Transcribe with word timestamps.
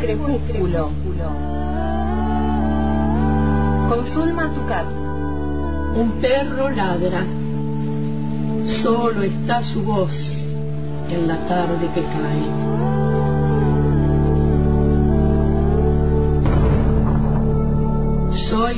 crepúsculo. 0.00 0.90
Con 3.88 4.06
Zulma 4.12 4.52
Tucat. 4.54 4.86
Un 5.96 6.12
perro 6.20 6.68
ladra. 6.70 7.24
Solo 8.82 9.22
está 9.22 9.62
su 9.72 9.82
voz 9.82 10.12
en 11.10 11.26
la 11.26 11.36
tarde 11.48 11.88
que 11.94 12.02
cae. 12.02 12.48
Soy 18.48 18.76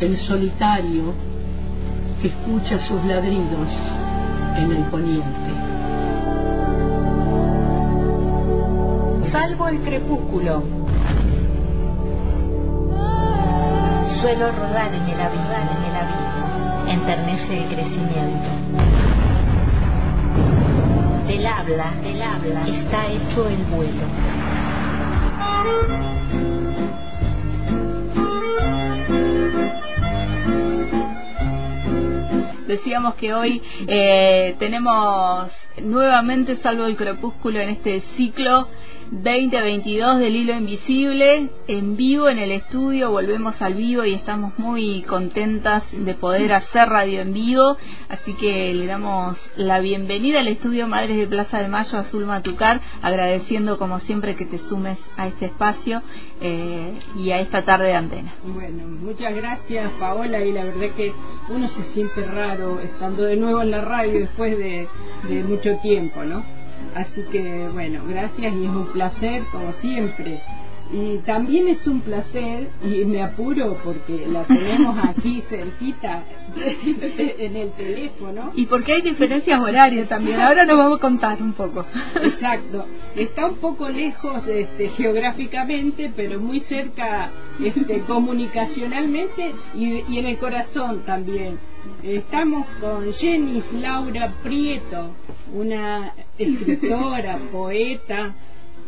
el 0.00 0.16
solitario 0.18 1.14
que 2.20 2.28
escucha 2.28 2.78
sus 2.86 3.04
ladridos 3.04 3.68
en 4.56 4.70
el 4.72 4.84
poniente. 4.84 5.41
El 9.72 9.80
crepúsculo. 9.80 10.62
Suelo 14.20 14.52
rodar 14.52 14.94
en 14.94 15.02
el 15.08 15.20
abismo, 15.20 15.54
en 15.54 15.84
el 15.84 15.96
abismo. 15.96 16.84
Enternece 16.88 17.58
el 17.58 17.68
crecimiento. 17.74 18.48
Del 21.26 21.46
habla, 21.46 21.92
del 22.02 22.22
habla, 22.22 22.68
está 22.68 23.06
hecho 23.06 23.48
el 23.48 23.64
vuelo. 23.64 24.02
Decíamos 32.66 33.14
que 33.14 33.34
hoy 33.34 33.62
eh, 33.86 34.56
tenemos 34.58 35.50
nuevamente 35.82 36.56
Salvo 36.58 36.86
el 36.86 36.96
Crepúsculo 36.96 37.60
en 37.60 37.70
este 37.70 38.02
ciclo 38.16 38.68
2022 39.12 40.20
del 40.20 40.36
Hilo 40.36 40.54
Invisible, 40.54 41.50
en 41.68 41.96
vivo 41.96 42.30
en 42.30 42.38
el 42.38 42.50
estudio, 42.50 43.10
volvemos 43.10 43.60
al 43.60 43.74
vivo 43.74 44.06
y 44.06 44.14
estamos 44.14 44.58
muy 44.58 45.02
contentas 45.02 45.84
de 45.92 46.14
poder 46.14 46.54
hacer 46.54 46.88
radio 46.88 47.20
en 47.20 47.34
vivo, 47.34 47.76
así 48.08 48.32
que 48.32 48.72
le 48.72 48.86
damos 48.86 49.36
la 49.54 49.80
bienvenida 49.80 50.40
al 50.40 50.48
estudio 50.48 50.88
Madres 50.88 51.18
de 51.18 51.26
Plaza 51.26 51.60
de 51.60 51.68
Mayo 51.68 51.98
a 51.98 52.04
Zulma 52.04 52.40
Tucar, 52.40 52.80
agradeciendo 53.02 53.78
como 53.78 54.00
siempre 54.00 54.34
que 54.34 54.46
te 54.46 54.58
sumes 54.70 54.96
a 55.18 55.26
este 55.26 55.44
espacio 55.44 56.00
eh, 56.40 56.94
y 57.14 57.32
a 57.32 57.40
esta 57.40 57.66
tarde 57.66 57.88
de 57.88 57.94
antena. 57.94 58.32
Bueno, 58.42 58.88
muchas 58.88 59.34
gracias 59.34 59.92
Paola 60.00 60.42
y 60.42 60.52
la 60.52 60.64
verdad 60.64 60.88
que 60.96 61.12
uno 61.50 61.68
se 61.68 61.84
siente 61.92 62.24
raro 62.24 62.80
estando 62.80 63.24
de 63.24 63.36
nuevo 63.36 63.60
en 63.60 63.72
la 63.72 63.82
radio 63.82 64.20
después 64.20 64.56
de, 64.56 64.88
de 65.28 65.44
mucho 65.44 65.76
tiempo, 65.82 66.24
¿no? 66.24 66.61
Así 66.94 67.22
que 67.30 67.68
bueno, 67.72 68.02
gracias 68.06 68.52
y 68.54 68.64
es 68.64 68.70
un 68.70 68.92
placer 68.92 69.42
como 69.50 69.72
siempre. 69.74 70.40
Y 70.92 71.18
también 71.18 71.68
es 71.68 71.86
un 71.86 72.02
placer, 72.02 72.68
y 72.84 73.06
me 73.06 73.22
apuro 73.22 73.78
porque 73.82 74.26
la 74.26 74.44
tenemos 74.46 74.94
aquí 75.02 75.42
cerquita 75.48 76.24
en 77.38 77.56
el 77.56 77.72
teléfono. 77.72 78.52
Y 78.54 78.66
porque 78.66 78.92
hay 78.92 79.00
diferencias 79.00 79.58
horarias 79.58 80.08
también, 80.08 80.38
ahora 80.38 80.66
nos 80.66 80.76
vamos 80.76 80.98
a 80.98 81.00
contar 81.00 81.42
un 81.42 81.54
poco. 81.54 81.86
Exacto, 82.22 82.84
está 83.16 83.46
un 83.46 83.56
poco 83.56 83.88
lejos 83.88 84.46
este, 84.46 84.90
geográficamente, 84.90 86.12
pero 86.14 86.38
muy 86.40 86.60
cerca 86.60 87.30
este, 87.58 88.00
comunicacionalmente 88.06 89.54
y, 89.74 90.04
y 90.08 90.18
en 90.18 90.26
el 90.26 90.38
corazón 90.38 91.04
también. 91.06 91.58
Estamos 92.04 92.66
con 92.80 93.12
Jenis 93.14 93.64
Laura 93.72 94.32
Prieto, 94.42 95.10
una 95.52 96.14
escritora, 96.38 97.38
poeta, 97.52 98.36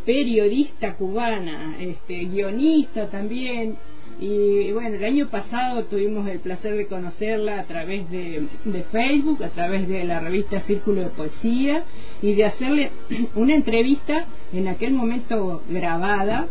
periodista 0.06 0.94
cubana, 0.94 1.76
este, 1.80 2.26
guionista 2.26 3.10
también. 3.10 3.76
Y 4.20 4.70
bueno, 4.70 4.94
el 4.94 5.04
año 5.04 5.28
pasado 5.28 5.84
tuvimos 5.86 6.28
el 6.28 6.38
placer 6.38 6.76
de 6.76 6.86
conocerla 6.86 7.58
a 7.58 7.64
través 7.64 8.08
de, 8.10 8.46
de, 8.64 8.82
Facebook, 8.84 9.42
a 9.42 9.48
través 9.48 9.88
de 9.88 10.04
la 10.04 10.20
revista 10.20 10.60
Círculo 10.60 11.00
de 11.00 11.08
Poesía 11.08 11.82
y 12.22 12.34
de 12.34 12.44
hacerle 12.44 12.90
una 13.34 13.54
entrevista 13.54 14.26
en 14.52 14.68
aquel 14.68 14.92
momento 14.92 15.62
grabada, 15.68 16.46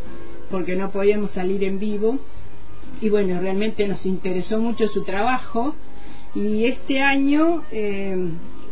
porque 0.52 0.76
no 0.76 0.92
podíamos 0.92 1.32
salir 1.32 1.64
en 1.64 1.80
vivo. 1.80 2.20
Y 3.00 3.08
bueno, 3.10 3.40
realmente 3.40 3.88
nos 3.88 4.06
interesó 4.06 4.60
mucho 4.60 4.90
su 4.90 5.04
trabajo 5.04 5.74
y 6.36 6.66
este 6.66 7.00
año 7.00 7.64
eh, 7.72 8.16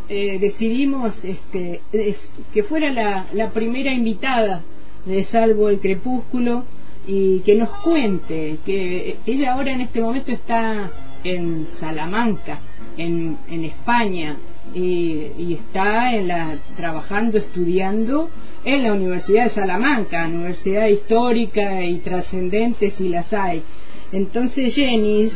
eh, 0.09 0.37
decidimos 0.39 1.23
este, 1.23 1.81
que 2.53 2.63
fuera 2.63 2.91
la, 2.91 3.27
la, 3.33 3.51
primera 3.51 3.93
invitada 3.93 4.63
de 5.05 5.23
Salvo 5.25 5.69
el 5.69 5.79
Crepúsculo 5.79 6.65
y 7.07 7.39
que 7.39 7.55
nos 7.55 7.69
cuente 7.81 8.57
que 8.65 9.17
ella 9.25 9.53
ahora 9.53 9.71
en 9.71 9.81
este 9.81 10.01
momento 10.01 10.31
está 10.31 10.91
en 11.23 11.67
Salamanca, 11.79 12.59
en, 12.97 13.37
España, 13.47 14.37
y, 14.73 15.27
y, 15.37 15.59
está 15.59 16.13
en 16.15 16.27
la, 16.27 16.57
trabajando, 16.75 17.37
estudiando 17.37 18.29
en 18.63 18.83
la 18.83 18.93
Universidad 18.93 19.45
de 19.45 19.49
Salamanca, 19.51 20.27
universidad 20.27 20.87
histórica 20.87 21.83
y 21.83 21.97
trascendente 21.97 22.91
si 22.91 23.09
las 23.09 23.31
hay. 23.33 23.63
Entonces, 24.11 24.75
Jenis, 24.75 25.31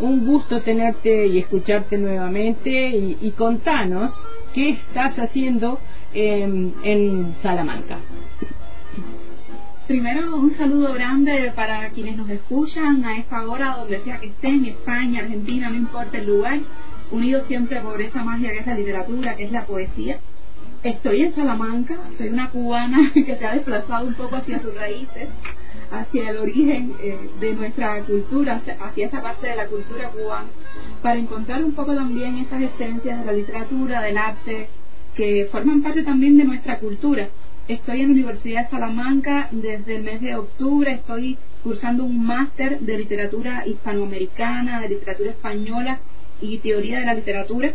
un 0.00 0.26
gusto 0.26 0.60
tenerte 0.62 1.26
y 1.26 1.38
escucharte 1.38 1.98
nuevamente 1.98 2.70
y, 2.70 3.18
y 3.20 3.30
contanos 3.32 4.12
qué 4.54 4.70
estás 4.70 5.18
haciendo 5.18 5.78
en, 6.14 6.74
en 6.82 7.34
Salamanca. 7.42 7.98
Primero, 9.86 10.36
un 10.36 10.56
saludo 10.56 10.92
grande 10.94 11.52
para 11.54 11.90
quienes 11.90 12.16
nos 12.16 12.30
escuchan 12.30 13.04
a 13.04 13.16
esta 13.18 13.42
hora, 13.42 13.76
donde 13.78 14.00
sea 14.00 14.18
que 14.18 14.28
estén, 14.28 14.64
España, 14.64 15.20
Argentina, 15.20 15.68
no 15.68 15.76
importa 15.76 16.18
el 16.18 16.26
lugar, 16.26 16.60
unidos 17.10 17.44
siempre 17.48 17.80
por 17.80 18.00
esa 18.00 18.22
magia 18.22 18.52
que 18.52 18.60
es 18.60 18.66
la 18.66 18.74
literatura, 18.74 19.36
que 19.36 19.44
es 19.44 19.52
la 19.52 19.66
poesía. 19.66 20.18
Estoy 20.82 21.22
en 21.22 21.34
Salamanca, 21.34 21.96
soy 22.16 22.28
una 22.28 22.50
cubana 22.50 23.10
que 23.14 23.36
se 23.36 23.46
ha 23.46 23.54
desplazado 23.54 24.06
un 24.06 24.14
poco 24.14 24.36
hacia 24.36 24.60
sus 24.60 24.74
raíces, 24.74 25.28
hacia 25.92 26.30
el 26.30 26.38
origen 26.38 26.94
eh, 27.00 27.18
de 27.38 27.52
nuestra 27.54 28.02
cultura, 28.04 28.60
hacia 28.80 29.06
esa 29.06 29.22
parte 29.22 29.46
de 29.46 29.56
la 29.56 29.66
cultura 29.66 30.08
cubana, 30.08 30.48
para 31.02 31.18
encontrar 31.18 31.62
un 31.62 31.72
poco 31.72 31.94
también 31.94 32.38
esas 32.38 32.62
esencias 32.62 33.20
de 33.20 33.26
la 33.26 33.32
literatura, 33.32 34.00
del 34.00 34.16
arte, 34.16 34.68
que 35.14 35.48
forman 35.52 35.82
parte 35.82 36.02
también 36.02 36.38
de 36.38 36.44
nuestra 36.44 36.78
cultura. 36.78 37.28
Estoy 37.68 38.00
en 38.00 38.08
la 38.08 38.14
Universidad 38.14 38.64
de 38.64 38.70
Salamanca 38.70 39.48
desde 39.50 39.96
el 39.96 40.02
mes 40.02 40.20
de 40.22 40.34
octubre, 40.34 40.92
estoy 40.92 41.36
cursando 41.62 42.04
un 42.04 42.24
máster 42.24 42.80
de 42.80 42.98
literatura 42.98 43.66
hispanoamericana, 43.66 44.80
de 44.80 44.88
literatura 44.88 45.30
española 45.30 46.00
y 46.40 46.58
teoría 46.58 47.00
de 47.00 47.06
la 47.06 47.14
literatura, 47.14 47.72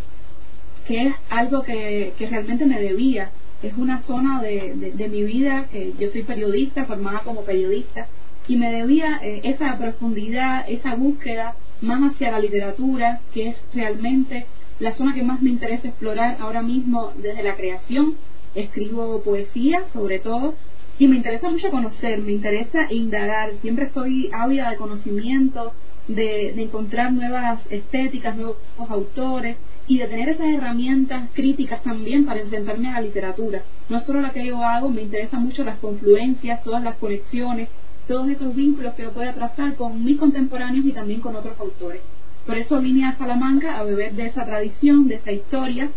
que 0.88 1.08
es 1.08 1.14
algo 1.30 1.64
que, 1.64 2.14
que 2.18 2.30
realmente 2.30 2.66
me 2.66 2.82
debía 2.82 3.30
es 3.62 3.76
una 3.78 4.04
zona 4.04 4.42
de, 4.42 4.94
de, 4.96 5.10
mi 5.10 5.24
vida, 5.24 5.68
que 5.72 5.94
yo 6.00 6.10
soy 6.10 6.24
periodista, 6.24 6.86
formada 6.86 7.22
como 7.22 7.44
periodista, 7.44 8.08
y 8.48 8.56
me 8.56 8.72
debía 8.72 9.20
eh, 9.24 9.42
esa 9.44 9.78
profundidad, 9.78 10.66
esa 10.68 10.96
búsqueda 10.96 11.56
más 11.82 12.14
hacia 12.14 12.32
la 12.32 12.40
literatura, 12.40 13.22
que 13.34 13.50
es 13.50 13.58
realmente 13.74 14.46
la 14.80 14.96
zona 14.96 15.14
que 15.16 15.24
más 15.24 15.42
me 15.42 15.50
interesa 15.50 15.88
explorar 15.88 16.38
ahora 16.40 16.62
mismo 16.62 17.14
desde 17.18 17.44
la 17.44 17.56
creación. 17.56 18.16
Escribo 18.56 19.22
poesía, 19.22 19.84
sobre 19.92 20.20
todo, 20.20 20.56
y 21.00 21.08
me 21.08 21.18
interesa 21.18 21.50
mucho 21.50 21.70
conocer, 21.70 22.20
me 22.20 22.32
interesa 22.32 22.92
indagar, 22.92 23.52
siempre 23.62 23.86
estoy 23.86 24.30
ávida 24.34 24.70
de 24.70 24.78
conocimiento, 24.78 25.74
de, 26.08 26.54
de 26.56 26.64
encontrar 26.64 27.12
nuevas 27.12 27.62
estéticas, 27.70 28.36
nuevos 28.36 28.58
autores, 28.90 29.58
y 29.88 29.98
de 29.98 30.08
tener 30.08 30.30
esas 30.30 30.48
herramientas 30.48 31.30
críticas 31.34 31.82
también 31.82 32.26
para 32.26 32.42
enfrentarme 32.42 32.90
a 32.90 32.94
la 32.94 33.02
literatura. 33.02 33.64
No 33.90 34.02
solo 34.02 34.22
la 34.22 34.34
que 34.34 34.46
yo 34.46 34.64
hago, 34.64 34.90
me 34.90 35.04
interesan 35.04 35.44
mucho 35.44 35.64
las 35.64 35.80
confluencias, 35.80 36.64
todas 36.64 36.84
las 36.84 36.98
conexiones, 36.98 37.70
todos 38.08 38.30
esos 38.30 38.54
vínculos 38.56 38.94
que 38.96 39.04
yo 39.04 39.12
pueda 39.12 39.34
trazar 39.34 39.76
con 39.76 40.04
mis 40.04 40.18
contemporáneos 40.18 40.86
y 40.86 40.92
también 40.92 41.22
con 41.22 41.36
otros 41.36 41.60
autores. 41.60 42.02
Por 42.46 42.58
eso 42.58 42.80
vine 42.80 43.06
a 43.06 43.18
Salamanca 43.18 43.78
a 43.78 43.84
beber 43.84 44.14
de 44.14 44.28
esa 44.28 44.46
tradición, 44.46 45.08
de 45.08 45.16
esa 45.16 45.32
historia. 45.32 45.90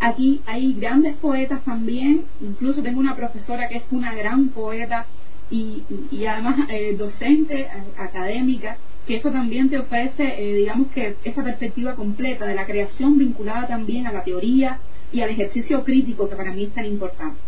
Aquí 0.00 0.40
hay 0.46 0.74
grandes 0.74 1.16
poetas 1.16 1.62
también, 1.64 2.24
incluso 2.40 2.82
tengo 2.82 3.00
una 3.00 3.16
profesora 3.16 3.68
que 3.68 3.78
es 3.78 3.84
una 3.90 4.14
gran 4.14 4.48
poeta 4.48 5.06
y, 5.50 5.82
y 6.10 6.24
además 6.24 6.58
eh, 6.70 6.94
docente, 6.96 7.68
académica, 7.98 8.78
que 9.06 9.16
eso 9.16 9.30
también 9.30 9.70
te 9.70 9.78
ofrece, 9.78 10.22
eh, 10.22 10.56
digamos 10.56 10.88
que 10.88 11.16
esa 11.24 11.42
perspectiva 11.42 11.94
completa 11.94 12.46
de 12.46 12.54
la 12.54 12.66
creación 12.66 13.18
vinculada 13.18 13.66
también 13.66 14.06
a 14.06 14.12
la 14.12 14.22
teoría 14.22 14.78
y 15.12 15.20
al 15.20 15.30
ejercicio 15.30 15.84
crítico 15.84 16.28
que 16.28 16.36
para 16.36 16.52
mí 16.52 16.64
es 16.64 16.72
tan 16.72 16.86
importante. 16.86 17.38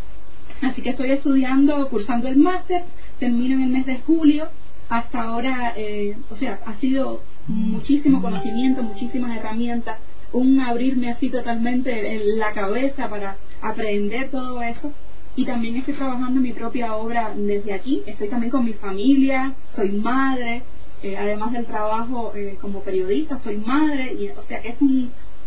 Así 0.60 0.82
que 0.82 0.90
estoy 0.90 1.10
estudiando, 1.10 1.88
cursando 1.88 2.28
el 2.28 2.36
máster, 2.36 2.82
termino 3.18 3.56
en 3.56 3.62
el 3.62 3.68
mes 3.68 3.86
de 3.86 3.98
julio, 4.00 4.48
hasta 4.88 5.22
ahora, 5.22 5.72
eh, 5.76 6.16
o 6.30 6.36
sea, 6.36 6.60
ha 6.66 6.74
sido 6.76 7.22
muchísimo 7.46 8.20
conocimiento, 8.20 8.82
muchísimas 8.82 9.36
herramientas, 9.36 9.98
un 10.32 10.60
abrirme 10.60 11.10
así 11.10 11.28
totalmente 11.28 12.14
en 12.14 12.38
la 12.38 12.52
cabeza 12.52 13.08
para 13.08 13.36
aprender 13.60 14.30
todo 14.30 14.62
eso 14.62 14.92
y 15.34 15.44
también 15.44 15.76
estoy 15.76 15.94
trabajando 15.94 16.38
en 16.38 16.42
mi 16.42 16.52
propia 16.52 16.94
obra 16.94 17.32
desde 17.36 17.72
aquí. 17.72 18.02
Estoy 18.06 18.28
también 18.28 18.50
con 18.50 18.64
mi 18.64 18.74
familia, 18.74 19.54
soy 19.74 19.90
madre, 19.92 20.62
eh, 21.02 21.16
además 21.16 21.52
del 21.52 21.66
trabajo 21.66 22.32
eh, 22.34 22.56
como 22.60 22.80
periodista, 22.80 23.38
soy 23.38 23.58
madre, 23.58 24.12
y, 24.12 24.28
o 24.28 24.42
sea 24.42 24.60
que 24.60 24.70
es 24.70 24.76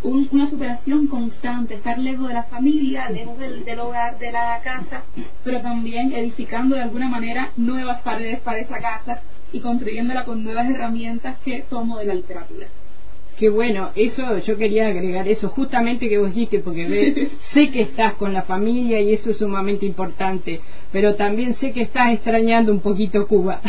una 0.03 0.49
superación 0.49 1.07
constante, 1.07 1.75
estar 1.75 1.97
lejos 1.97 2.27
de 2.27 2.33
la 2.33 2.43
familia, 2.43 3.09
lejos 3.09 3.37
del, 3.37 3.63
del, 3.65 3.79
hogar, 3.79 4.19
de 4.19 4.31
la 4.31 4.61
casa, 4.63 5.03
pero 5.43 5.61
también 5.61 6.13
edificando 6.13 6.75
de 6.75 6.83
alguna 6.83 7.07
manera 7.07 7.51
nuevas 7.57 8.01
paredes 8.01 8.39
para 8.41 8.59
esa 8.59 8.77
casa 8.79 9.21
y 9.51 9.59
construyéndola 9.61 10.25
con 10.25 10.43
nuevas 10.43 10.69
herramientas 10.69 11.37
que 11.43 11.65
tomo 11.69 11.97
de 11.97 12.05
la 12.05 12.13
literatura. 12.15 12.67
Qué 13.37 13.49
bueno, 13.49 13.89
eso 13.95 14.37
yo 14.39 14.57
quería 14.57 14.87
agregar 14.87 15.27
eso 15.27 15.49
justamente 15.49 16.07
que 16.07 16.17
vos 16.17 16.33
dijiste 16.33 16.59
porque 16.59 17.31
sé 17.53 17.69
que 17.69 17.81
estás 17.81 18.13
con 18.13 18.33
la 18.33 18.43
familia 18.43 19.01
y 19.01 19.13
eso 19.13 19.31
es 19.31 19.37
sumamente 19.37 19.85
importante, 19.85 20.61
pero 20.93 21.15
también 21.15 21.53
sé 21.55 21.73
que 21.73 21.81
estás 21.81 22.13
extrañando 22.13 22.71
un 22.71 22.79
poquito 22.79 23.27
Cuba. 23.27 23.59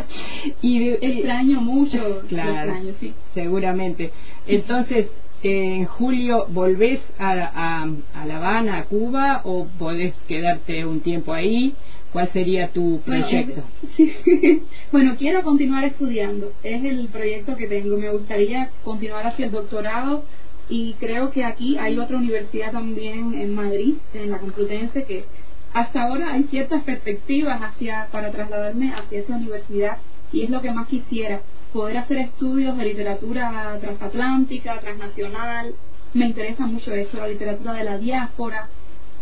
y 0.62 0.88
extraño 0.88 1.60
mucho, 1.60 2.22
claro, 2.28 2.72
extraño, 2.72 2.94
sí. 2.98 3.14
seguramente. 3.34 4.10
Entonces, 4.48 5.08
en 5.44 5.84
julio 5.84 6.46
volvés 6.48 7.00
a, 7.18 7.32
a, 7.32 8.20
a 8.20 8.26
La 8.26 8.36
Habana, 8.38 8.78
a 8.78 8.84
Cuba, 8.86 9.42
o 9.44 9.68
podés 9.78 10.14
quedarte 10.26 10.84
un 10.86 11.00
tiempo 11.00 11.32
ahí 11.32 11.74
¿Cuál 12.14 12.28
sería 12.28 12.68
tu 12.68 13.00
proyecto? 13.00 13.64
Bueno, 14.92 15.16
quiero 15.18 15.42
continuar 15.42 15.82
estudiando. 15.82 16.52
Es 16.62 16.84
el 16.84 17.08
proyecto 17.08 17.56
que 17.56 17.66
tengo. 17.66 17.96
Me 17.96 18.08
gustaría 18.08 18.70
continuar 18.84 19.26
hacia 19.26 19.46
el 19.46 19.50
doctorado 19.50 20.22
y 20.68 20.92
creo 21.00 21.32
que 21.32 21.44
aquí 21.44 21.76
hay 21.76 21.98
otra 21.98 22.18
universidad 22.18 22.70
también 22.70 23.34
en 23.34 23.52
Madrid, 23.52 23.94
en 24.14 24.30
la 24.30 24.38
Complutense, 24.38 25.02
que 25.02 25.24
hasta 25.72 26.04
ahora 26.04 26.34
hay 26.34 26.44
ciertas 26.44 26.84
perspectivas 26.84 27.60
hacia 27.60 28.06
para 28.12 28.30
trasladarme 28.30 28.94
hacia 28.94 29.18
esa 29.18 29.34
universidad 29.34 29.98
y 30.30 30.42
es 30.42 30.50
lo 30.50 30.62
que 30.62 30.70
más 30.70 30.86
quisiera, 30.86 31.40
poder 31.72 31.98
hacer 31.98 32.18
estudios 32.18 32.78
de 32.78 32.84
literatura 32.84 33.76
transatlántica, 33.80 34.78
transnacional. 34.78 35.74
Me 36.12 36.26
interesa 36.26 36.64
mucho 36.64 36.92
eso, 36.92 37.16
la 37.16 37.26
literatura 37.26 37.72
de 37.72 37.82
la 37.82 37.98
diáspora, 37.98 38.68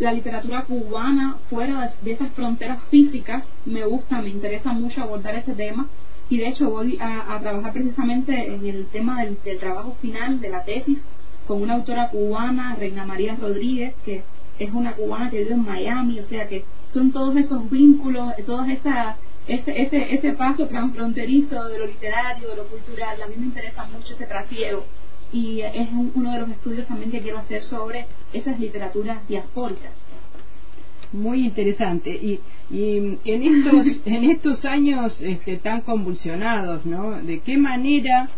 la 0.03 0.13
literatura 0.13 0.63
cubana 0.63 1.37
fuera 1.49 1.93
de, 2.01 2.11
esas 2.11 2.31
fronteras 2.33 2.83
físicas 2.89 3.43
me 3.65 3.85
gusta, 3.85 4.21
me 4.21 4.29
interesa 4.29 4.73
mucho 4.73 5.01
abordar 5.01 5.35
ese 5.35 5.53
tema. 5.53 5.87
Y 6.29 6.37
de 6.37 6.47
hecho 6.47 6.69
voy 6.69 6.97
a, 7.01 7.37
trabajar 7.39 7.73
precisamente 7.73 8.53
en 8.53 8.65
el 8.65 8.85
tema 8.87 9.23
del, 9.23 9.37
trabajo 9.59 9.95
final 10.01 10.39
de 10.39 10.49
la 10.49 10.63
tesis 10.63 10.99
con 11.47 11.61
una 11.61 11.75
autora 11.75 12.09
cubana, 12.09 12.75
Reina 12.75 13.05
María 13.05 13.35
Rodríguez, 13.35 13.93
que 14.05 14.23
es 14.59 14.73
una 14.73 14.93
cubana 14.93 15.29
que 15.29 15.39
vive 15.39 15.53
en 15.53 15.65
Miami, 15.65 16.19
o 16.19 16.23
sea 16.23 16.47
que 16.47 16.63
son 16.91 17.11
todos 17.11 17.35
esos 17.35 17.69
vínculos, 17.69 18.33
todas 18.45 18.69
esa, 18.69 19.17
ese, 19.47 19.81
ese, 19.81 20.15
ese 20.15 20.33
paso 20.33 20.67
transfronterizo 20.67 21.63
de 21.65 21.79
lo 21.79 21.87
literario, 21.87 22.49
de 22.49 22.55
lo 22.55 22.67
cultural, 22.67 23.21
a 23.21 23.27
mí 23.27 23.35
me 23.37 23.45
interesa 23.47 23.83
mucho 23.85 24.13
ese 24.13 24.25
trasiego 24.25 24.85
y 25.33 25.61
es 25.61 25.89
uno 26.15 26.31
de 26.31 26.39
los 26.39 26.49
estudios 26.49 26.87
también 26.87 27.11
que 27.11 27.21
quiero 27.21 27.39
hacer 27.39 27.61
sobre 27.61 28.05
esas 28.31 28.59
literaturas 28.59 29.27
diaspóricas. 29.27 29.91
Muy 31.11 31.45
interesante. 31.45 32.11
Y, 32.11 32.39
y 32.71 33.17
en 33.25 33.43
estos 33.43 33.87
en 34.05 34.23
estos 34.29 34.65
años 34.65 35.19
este, 35.19 35.57
tan 35.57 35.81
convulsionados, 35.81 36.85
¿no? 36.85 37.21
¿De 37.21 37.39
qué 37.39 37.57
manera 37.57 38.29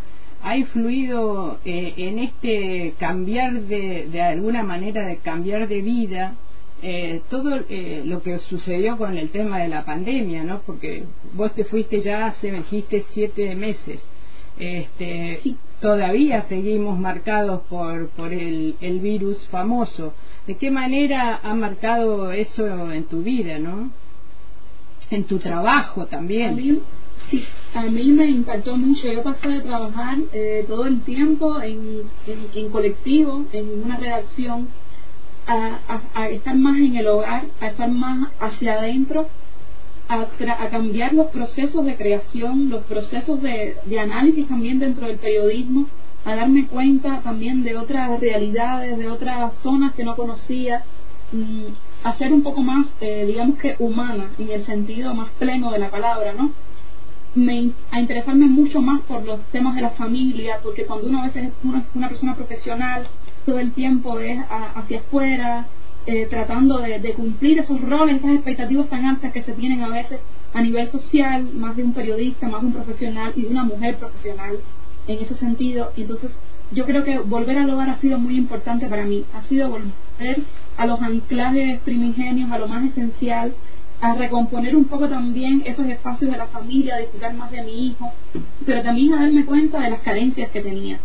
ha 0.41 0.57
influido 0.57 1.59
eh, 1.65 1.93
en 1.97 2.19
este 2.19 2.93
cambiar 2.99 3.61
de, 3.61 4.07
de 4.11 4.21
alguna 4.21 4.63
manera 4.63 5.05
de 5.05 5.17
cambiar 5.17 5.67
de 5.67 5.81
vida 5.81 6.35
eh, 6.81 7.21
todo 7.29 7.61
eh, 7.69 8.03
lo 8.05 8.21
que 8.21 8.37
sucedió 8.39 8.97
con 8.97 9.17
el 9.17 9.29
tema 9.29 9.59
de 9.59 9.69
la 9.69 9.85
pandemia, 9.85 10.43
¿no? 10.43 10.61
Porque 10.61 11.05
vos 11.33 11.53
te 11.55 11.63
fuiste 11.63 12.01
ya 12.01 12.27
hace, 12.27 12.51
dijiste, 12.51 13.03
siete 13.13 13.55
meses. 13.55 14.01
Este, 14.57 15.41
todavía 15.81 16.43
seguimos 16.43 16.97
marcados 16.97 17.61
por, 17.69 18.09
por 18.09 18.31
el, 18.33 18.75
el 18.81 18.99
virus 18.99 19.37
famoso. 19.49 20.13
¿De 20.47 20.55
qué 20.55 20.71
manera 20.71 21.39
ha 21.43 21.55
marcado 21.55 22.31
eso 22.31 22.91
en 22.91 23.03
tu 23.05 23.21
vida, 23.21 23.59
no? 23.59 23.91
En 25.09 25.23
tu 25.25 25.39
trabajo 25.39 26.05
también. 26.05 26.49
A 26.49 26.51
mí, 26.53 26.79
sí, 27.29 27.43
a 27.73 27.83
mí 27.83 28.11
me 28.11 28.25
impactó 28.27 28.77
mucho. 28.77 29.11
Yo 29.11 29.23
pasé 29.23 29.47
de 29.47 29.61
trabajar 29.61 30.17
eh, 30.31 30.65
todo 30.67 30.85
el 30.85 31.01
tiempo 31.01 31.61
en, 31.61 32.03
en, 32.25 32.69
colectivo, 32.69 33.45
en 33.51 33.83
una 33.83 33.97
redacción, 33.97 34.69
a, 35.47 36.01
a 36.15 36.29
estar 36.29 36.55
más 36.55 36.77
en 36.79 36.95
el 36.95 37.07
hogar, 37.07 37.45
a 37.59 37.67
estar 37.67 37.91
más 37.91 38.29
hacia 38.39 38.73
adentro 38.73 39.27
a, 40.07 40.69
cambiar 40.69 41.13
los 41.13 41.27
procesos 41.27 41.85
de 41.85 41.95
creación, 41.95 42.69
los 42.69 42.83
procesos 42.83 43.41
de, 43.41 43.99
análisis 43.99 44.47
también 44.47 44.79
dentro 44.79 45.07
del 45.07 45.17
periodismo, 45.17 45.87
a 46.25 46.35
darme 46.35 46.67
cuenta 46.67 47.21
también 47.21 47.63
de 47.63 47.77
otras 47.77 48.19
realidades, 48.19 48.97
de 48.97 49.09
otras 49.09 49.53
zonas 49.61 49.93
que 49.93 50.03
no 50.03 50.15
conocía, 50.15 50.83
mm, 51.31 51.65
a 52.03 52.13
ser 52.17 52.33
un 52.33 52.43
poco 52.43 52.61
más, 52.61 52.87
eh, 53.01 53.25
digamos 53.27 53.57
que 53.57 53.75
humana, 53.79 54.31
en 54.37 54.49
el 54.51 54.65
sentido 54.65 55.13
más 55.13 55.29
pleno 55.39 55.71
de 55.71 55.79
la 55.79 55.89
palabra, 55.89 56.33
¿no? 56.33 56.51
Me, 57.35 57.71
a 57.91 57.99
interesarme 57.99 58.45
mucho 58.45 58.81
más 58.81 59.01
por 59.01 59.25
los 59.25 59.41
temas 59.47 59.75
de 59.75 59.81
la 59.81 59.89
familia, 59.89 60.59
porque 60.63 60.85
cuando 60.85 61.07
uno 61.07 61.21
a 61.21 61.25
veces 61.25 61.45
es 61.45 61.53
una 61.93 62.07
persona 62.07 62.35
profesional, 62.35 63.07
todo 63.45 63.59
el 63.59 63.71
tiempo 63.73 64.19
es 64.19 64.39
hacia 64.75 64.99
afuera, 64.99 65.67
eh, 66.07 66.27
tratando 66.29 66.77
de, 66.77 67.13
cumplir 67.13 67.59
esos 67.59 67.81
roles, 67.81 68.17
esas 68.17 68.35
expectativas 68.35 68.87
tan 68.89 69.05
altas 69.05 69.31
que 69.31 69.43
se 69.43 69.53
tienen 69.53 69.81
a 69.81 69.89
veces 69.89 70.19
a 70.53 70.61
nivel 70.61 70.87
social, 70.87 71.49
más 71.53 71.75
de 71.75 71.83
un 71.83 71.93
periodista, 71.93 72.47
más 72.47 72.61
de 72.61 72.67
un 72.67 72.73
profesional 72.73 73.33
y 73.35 73.41
de 73.41 73.47
una 73.47 73.63
mujer 73.63 73.95
profesional 73.97 74.59
en 75.07 75.19
ese 75.19 75.35
sentido. 75.35 75.91
Entonces 75.97 76.31
yo 76.71 76.85
creo 76.85 77.03
que 77.03 77.19
volver 77.19 77.57
al 77.57 77.69
hogar 77.69 77.89
ha 77.89 77.99
sido 77.99 78.19
muy 78.19 78.35
importante 78.35 78.87
para 78.87 79.03
mí, 79.03 79.25
ha 79.33 79.41
sido 79.43 79.69
volver 79.69 80.43
a 80.77 80.85
los 80.85 81.01
anclajes 81.01 81.79
primigenios, 81.81 82.51
a 82.51 82.59
lo 82.59 82.67
más 82.67 82.85
esencial, 82.85 83.53
a 84.01 84.13
recomponer 84.13 84.75
un 84.75 84.85
poco 84.85 85.07
también 85.07 85.63
esos 85.65 85.87
espacios 85.87 86.31
de 86.31 86.37
la 86.37 86.47
familia, 86.47 86.95
a 86.95 86.99
disfrutar 86.99 87.33
más 87.33 87.51
de 87.51 87.63
mi 87.63 87.87
hijo, 87.87 88.11
pero 88.65 88.81
también 88.83 89.13
a 89.13 89.21
darme 89.21 89.45
cuenta 89.45 89.79
de 89.79 89.89
las 89.89 90.01
carencias 90.01 90.51
que 90.51 90.61
tenía. 90.61 90.99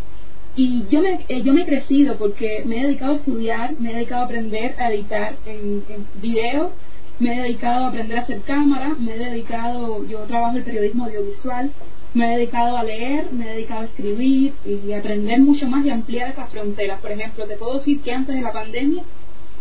Y 0.57 0.85
yo 0.91 1.01
me, 1.01 1.25
eh, 1.29 1.43
yo 1.43 1.53
me 1.53 1.63
he 1.63 1.67
crecido 1.67 2.17
porque 2.17 2.63
me 2.67 2.81
he 2.81 2.87
dedicado 2.87 3.13
a 3.13 3.17
estudiar, 3.17 3.75
me 3.79 3.93
he 3.93 3.95
dedicado 3.95 4.23
a 4.23 4.25
aprender 4.25 4.75
a 4.79 4.93
editar 4.93 5.37
en, 5.47 5.85
en 5.89 6.07
video, 6.21 6.73
me 7.21 7.35
he 7.35 7.43
dedicado 7.43 7.85
a 7.85 7.89
aprender 7.89 8.19
a 8.19 8.23
hacer 8.23 8.41
cámara, 8.43 8.97
me 8.99 9.15
he 9.15 9.19
dedicado, 9.19 10.05
yo 10.07 10.21
trabajo 10.21 10.57
el 10.57 10.65
periodismo 10.65 11.05
audiovisual, 11.05 11.71
me 12.15 12.27
he 12.27 12.39
dedicado 12.39 12.77
a 12.77 12.83
leer, 12.83 13.33
me 13.33 13.47
he 13.47 13.55
dedicado 13.55 13.83
a 13.83 13.85
escribir 13.85 14.55
y 14.65 14.93
aprender 14.93 15.41
mucho 15.41 15.69
más 15.69 15.85
y 15.87 15.91
ampliar 15.91 16.31
esas 16.31 16.51
fronteras. 16.51 17.01
Por 17.01 17.13
ejemplo, 17.13 17.47
te 17.47 17.57
puedo 17.57 17.79
decir 17.79 18.01
que 18.01 18.13
antes 18.13 18.35
de 18.35 18.43
la 18.43 18.53
pandemia 18.53 19.05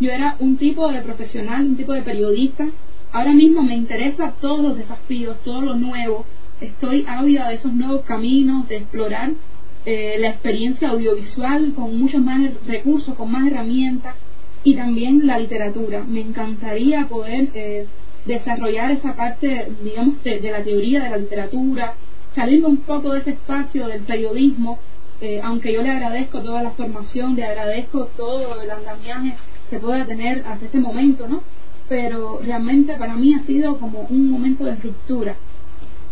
yo 0.00 0.10
era 0.10 0.36
un 0.40 0.56
tipo 0.56 0.90
de 0.90 1.02
profesional, 1.02 1.66
un 1.66 1.76
tipo 1.76 1.92
de 1.92 2.02
periodista. 2.02 2.66
Ahora 3.12 3.32
mismo 3.32 3.62
me 3.62 3.76
interesa 3.76 4.34
todos 4.40 4.62
los 4.62 4.76
desafíos, 4.76 5.36
todo 5.44 5.60
lo 5.60 5.74
nuevo. 5.76 6.24
Estoy 6.60 7.04
ávida 7.06 7.48
de 7.48 7.56
esos 7.56 7.72
nuevos 7.72 8.04
caminos, 8.04 8.66
de 8.68 8.78
explorar 8.78 9.32
eh, 9.86 10.16
la 10.18 10.28
experiencia 10.28 10.90
audiovisual 10.90 11.72
con 11.74 11.98
muchos 11.98 12.20
más 12.22 12.50
recursos, 12.66 13.14
con 13.14 13.32
más 13.32 13.46
herramientas 13.46 14.14
y 14.62 14.74
también 14.74 15.26
la 15.26 15.38
literatura. 15.38 16.04
Me 16.06 16.20
encantaría 16.20 17.08
poder 17.08 17.48
eh, 17.54 17.86
desarrollar 18.26 18.90
esa 18.90 19.14
parte, 19.14 19.72
digamos, 19.82 20.22
de, 20.22 20.40
la 20.50 20.62
teoría 20.62 21.04
de 21.04 21.10
la 21.10 21.16
literatura, 21.16 21.94
saliendo 22.34 22.68
un 22.68 22.78
poco 22.78 23.12
de 23.12 23.20
ese 23.20 23.30
espacio 23.30 23.88
del 23.88 24.02
periodismo, 24.02 24.78
eh, 25.22 25.40
aunque 25.42 25.72
yo 25.72 25.82
le 25.82 25.90
agradezco 25.90 26.40
toda 26.40 26.62
la 26.62 26.70
formación, 26.72 27.34
le 27.34 27.44
agradezco 27.44 28.06
todo 28.16 28.60
el 28.60 28.70
andamiaje 28.70 29.36
que 29.70 29.78
pueda 29.78 30.04
tener 30.04 30.44
hasta 30.46 30.66
este 30.66 30.78
momento, 30.78 31.26
¿no? 31.26 31.42
Pero 31.88 32.40
realmente 32.44 32.94
para 32.94 33.16
mí 33.16 33.34
ha 33.34 33.44
sido 33.46 33.78
como 33.78 34.06
un 34.10 34.30
momento 34.30 34.64
de 34.64 34.76
ruptura, 34.76 35.36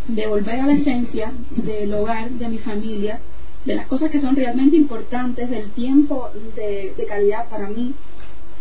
de 0.09 0.27
volver 0.27 0.61
a 0.61 0.67
la 0.67 0.73
esencia 0.73 1.33
del 1.51 1.93
hogar, 1.93 2.31
de 2.31 2.49
mi 2.49 2.59
familia, 2.59 3.21
de 3.69 3.75
las 3.75 3.87
cosas 3.87 4.11
que 4.11 4.23
son 4.23 4.35
realmente 4.35 4.77
importantes, 4.77 5.51
del 5.51 5.71
tiempo 5.73 6.31
de, 6.57 6.95
calidad 7.07 7.51
para 7.51 7.69
mí, 7.69 7.93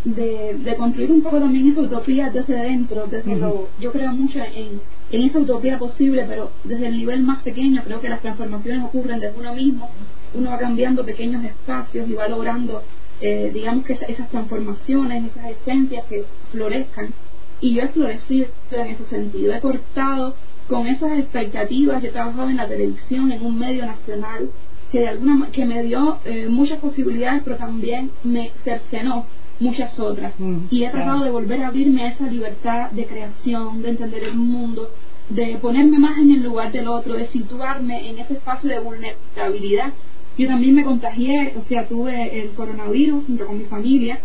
de, 0.03 0.57
de, 0.59 0.75
construir 0.75 1.11
un 1.13 1.21
poco 1.21 1.39
también 1.39 1.71
esa 1.71 1.79
utopía 1.79 2.29
desde 2.29 2.55
dentro, 2.55 3.07
desde 3.07 3.37
lo, 3.37 3.69
yo 3.79 3.93
creo 3.93 4.11
mucho 4.11 4.39
en, 4.39 4.81
en 5.09 5.21
esa 5.21 5.39
utopía 5.39 5.79
posible, 5.79 6.25
pero 6.27 6.51
desde 6.65 6.87
el 6.87 6.97
nivel 6.97 7.21
más 7.21 7.41
pequeño, 7.41 7.83
creo 7.85 8.01
que 8.01 8.09
las 8.09 8.21
transformaciones 8.21 8.83
ocurren 8.83 9.21
desde 9.21 9.39
uno 9.39 9.55
mismo, 9.55 9.89
uno 10.33 10.49
va 10.49 10.57
cambiando 10.57 11.05
pequeños 11.05 11.41
espacios 11.45 12.09
y 12.09 12.13
va 12.13 12.27
logrando, 12.27 12.83
eh, 13.21 13.49
digamos 13.53 13.85
que 13.85 13.93
esas 13.93 14.29
transformaciones, 14.29 15.31
esas 15.31 15.51
esencias 15.51 16.05
que 16.07 16.25
florezcan. 16.51 17.13
Y 17.61 17.75
yo 17.75 17.83
he 17.83 17.87
florecido 17.87 18.47
en 18.71 18.87
ese 18.87 19.05
sentido, 19.05 19.53
he 19.53 19.61
cortado 19.61 20.35
con 20.67 20.85
esas 20.85 21.17
expectativas, 21.17 22.03
he 22.03 22.09
trabajado 22.09 22.49
en 22.49 22.57
la 22.57 22.67
televisión, 22.67 23.31
en 23.31 23.45
un 23.45 23.57
medio 23.57 23.85
nacional, 23.85 24.49
que 24.91 24.99
de 24.99 25.07
alguna 25.09 25.49
que 25.51 25.65
me 25.65 25.83
dio 25.83 26.19
eh, 26.25 26.47
muchas 26.49 26.79
posibilidades 26.79 27.41
pero 27.43 27.57
también 27.57 28.11
me 28.23 28.51
cercenó 28.63 29.25
muchas 29.59 29.99
otras. 29.99 30.33
Mm, 30.37 30.57
y 30.69 30.83
he 30.83 30.89
tratado 30.89 31.17
claro. 31.19 31.25
de 31.25 31.31
volver 31.31 31.63
a 31.63 31.67
abrirme 31.67 32.03
a 32.03 32.09
esa 32.09 32.27
libertad 32.27 32.91
de 32.91 33.05
creación, 33.05 33.81
de 33.81 33.89
entender 33.89 34.23
el 34.23 34.35
mundo, 34.35 34.89
de 35.29 35.57
ponerme 35.57 35.97
más 35.99 36.17
en 36.19 36.31
el 36.31 36.43
lugar 36.43 36.71
del 36.71 36.87
otro, 36.87 37.15
de 37.15 37.27
situarme 37.27 38.09
en 38.09 38.19
ese 38.19 38.33
espacio 38.33 38.69
de 38.69 38.79
vulnerabilidad. 38.79 39.93
Yo 40.37 40.47
también 40.47 40.75
me 40.75 40.83
contagié, 40.83 41.53
o 41.59 41.65
sea, 41.65 41.87
tuve 41.87 42.41
el 42.41 42.51
coronavirus 42.51 43.25
junto 43.25 43.47
con 43.47 43.57
mi 43.57 43.65
familia 43.65 44.19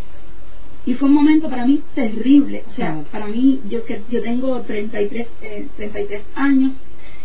y 0.84 0.94
fue 0.94 1.08
un 1.08 1.14
momento 1.14 1.48
para 1.48 1.66
mí 1.66 1.80
terrible. 1.94 2.64
O 2.68 2.72
sea, 2.74 2.92
Claro. 2.92 3.06
para 3.10 3.26
mí, 3.26 3.60
yo 3.68 3.84
que 3.84 4.02
yo 4.10 4.20
tengo 4.20 4.60
33, 4.60 5.28
eh, 5.40 5.66
33 5.76 6.22
años 6.34 6.72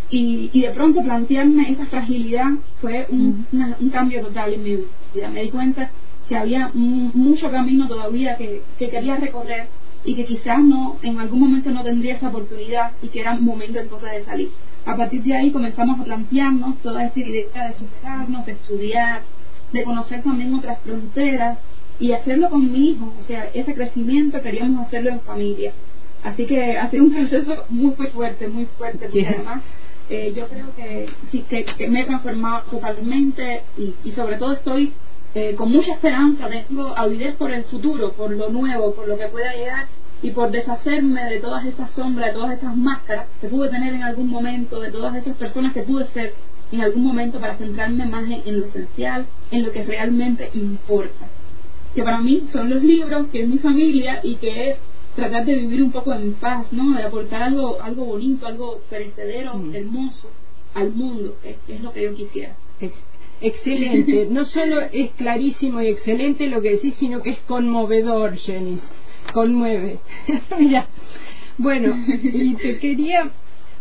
y, 0.09 0.49
y 0.53 0.61
de 0.61 0.69
pronto 0.71 1.01
plantearme 1.01 1.69
esa 1.71 1.85
fragilidad 1.87 2.47
fue 2.81 3.07
un, 3.09 3.45
una- 3.51 3.77
un 3.79 3.89
cambio 3.89 4.21
total 4.21 4.53
en 4.53 4.63
mi 4.63 4.75
vida. 5.13 5.29
Me 5.29 5.43
di 5.43 5.49
cuenta 5.49 5.91
que 6.29 6.35
había 6.37 6.71
mu- 6.73 7.11
mucho 7.13 7.49
camino 7.51 7.87
todavía 7.87 8.37
que, 8.37 8.61
que 8.79 8.89
quería 8.89 9.17
recorrer 9.17 9.67
y 10.05 10.15
que 10.15 10.25
quizás 10.25 10.63
no 10.63 10.97
en 11.01 11.19
algún 11.19 11.39
momento 11.41 11.69
no 11.71 11.83
tendría 11.83 12.15
esa 12.15 12.29
oportunidad 12.29 12.91
y 13.01 13.07
que 13.09 13.19
era 13.21 13.33
un 13.33 13.43
momento 13.43 13.79
entonces 13.79 14.11
de 14.11 14.23
salir. 14.25 14.49
A 14.85 14.95
partir 14.95 15.21
de 15.23 15.35
ahí 15.35 15.51
comenzamos 15.51 15.99
a 15.99 16.03
plantearnos 16.03 16.77
toda 16.81 17.03
esta 17.05 17.19
idea 17.19 17.67
de 17.67 17.73
superarnos, 17.75 18.45
de 18.45 18.53
estudiar, 18.53 19.23
de 19.73 19.83
conocer 19.83 20.23
también 20.23 20.53
otras 20.53 20.79
fronteras 20.79 21.59
y 21.99 22.13
hacerlo 22.13 22.49
con 22.49 22.71
mi 22.71 22.91
hijo, 22.91 23.11
o 23.19 23.23
sea, 23.23 23.49
ese 23.53 23.73
crecimiento 23.73 24.41
queríamos 24.41 24.85
hacerlo 24.87 25.09
en 25.09 25.19
familia. 25.21 25.73
Así 26.23 26.45
que 26.45 26.77
ha 26.77 26.89
sido 26.89 27.03
un 27.05 27.11
proceso 27.13 27.65
muy, 27.69 27.93
muy 27.97 28.07
fuerte, 28.07 28.47
muy 28.47 28.65
fuerte, 28.77 29.05
porque 29.05 29.27
además 29.35 29.61
eh, 30.09 30.33
yo 30.35 30.47
creo 30.47 30.73
que 30.75 31.09
sí, 31.31 31.45
que, 31.49 31.87
me 31.89 32.01
he 32.01 32.05
transformado 32.05 32.63
totalmente 32.71 33.63
y, 33.77 33.93
y 34.03 34.11
sobre 34.13 34.37
todo 34.37 34.53
estoy 34.53 34.93
eh, 35.35 35.55
con 35.55 35.71
mucha 35.71 35.93
esperanza, 35.93 36.47
tengo 36.49 36.97
avidez 36.97 37.35
por 37.35 37.51
el 37.51 37.63
futuro, 37.65 38.13
por 38.13 38.31
lo 38.31 38.49
nuevo, 38.49 38.95
por 38.95 39.07
lo 39.07 39.17
que 39.17 39.27
pueda 39.27 39.53
llegar 39.53 39.87
y 40.21 40.31
por 40.31 40.49
deshacerme 40.49 41.25
de 41.25 41.39
todas 41.39 41.65
esas 41.65 41.91
sombras, 41.91 42.29
de 42.29 42.33
todas 42.33 42.57
esas 42.57 42.75
máscaras 42.75 43.27
que 43.39 43.47
pude 43.47 43.69
tener 43.69 43.93
en 43.93 44.03
algún 44.03 44.29
momento, 44.29 44.79
de 44.79 44.89
todas 44.89 45.15
esas 45.15 45.35
personas 45.37 45.73
que 45.73 45.83
pude 45.83 46.07
ser 46.07 46.33
en 46.71 46.81
algún 46.81 47.03
momento 47.03 47.39
para 47.39 47.55
centrarme 47.57 48.05
más 48.05 48.25
en, 48.25 48.41
en 48.45 48.59
lo 48.61 48.65
esencial, 48.65 49.27
en 49.51 49.63
lo 49.63 49.71
que 49.71 49.83
realmente 49.83 50.49
importa. 50.53 51.27
Que 51.93 52.03
para 52.03 52.19
mí 52.19 52.47
son 52.51 52.69
los 52.69 52.81
libros, 52.81 53.27
que 53.27 53.41
es 53.41 53.47
mi 53.47 53.59
familia 53.59 54.21
y 54.23 54.35
que 54.37 54.71
es 54.71 54.77
tratar 55.17 55.45
de 55.45 55.55
vivir 55.55 55.81
un 55.83 55.91
poco 55.91 56.13
en 56.13 56.33
paz, 56.35 56.71
¿no? 56.71 56.95
De 56.95 57.03
aportar 57.03 57.41
algo, 57.43 57.81
algo 57.81 58.05
bonito, 58.05 58.45
algo 58.47 58.79
perecedero, 58.89 59.55
Mm. 59.55 59.75
hermoso 59.75 60.29
al 60.75 60.91
mundo, 60.93 61.35
que 61.43 61.57
es 61.75 61.81
lo 61.81 61.91
que 61.91 62.03
yo 62.03 62.13
quisiera. 62.15 62.55
Ex- 62.79 63.03
Excelente. 63.41 64.27
No 64.31 64.45
solo 64.45 64.79
es 64.81 65.11
clarísimo 65.11 65.81
y 65.81 65.87
excelente 65.87 66.47
lo 66.47 66.61
que 66.61 66.71
decís, 66.71 66.95
sino 66.99 67.21
que 67.21 67.31
es 67.31 67.39
conmovedor, 67.47 68.35
Jenis. 68.37 68.81
Conmueve. 69.33 69.99
mira, 70.59 70.87
bueno, 71.57 71.95
y 72.23 72.55
te 72.55 72.79
quería, 72.79 73.29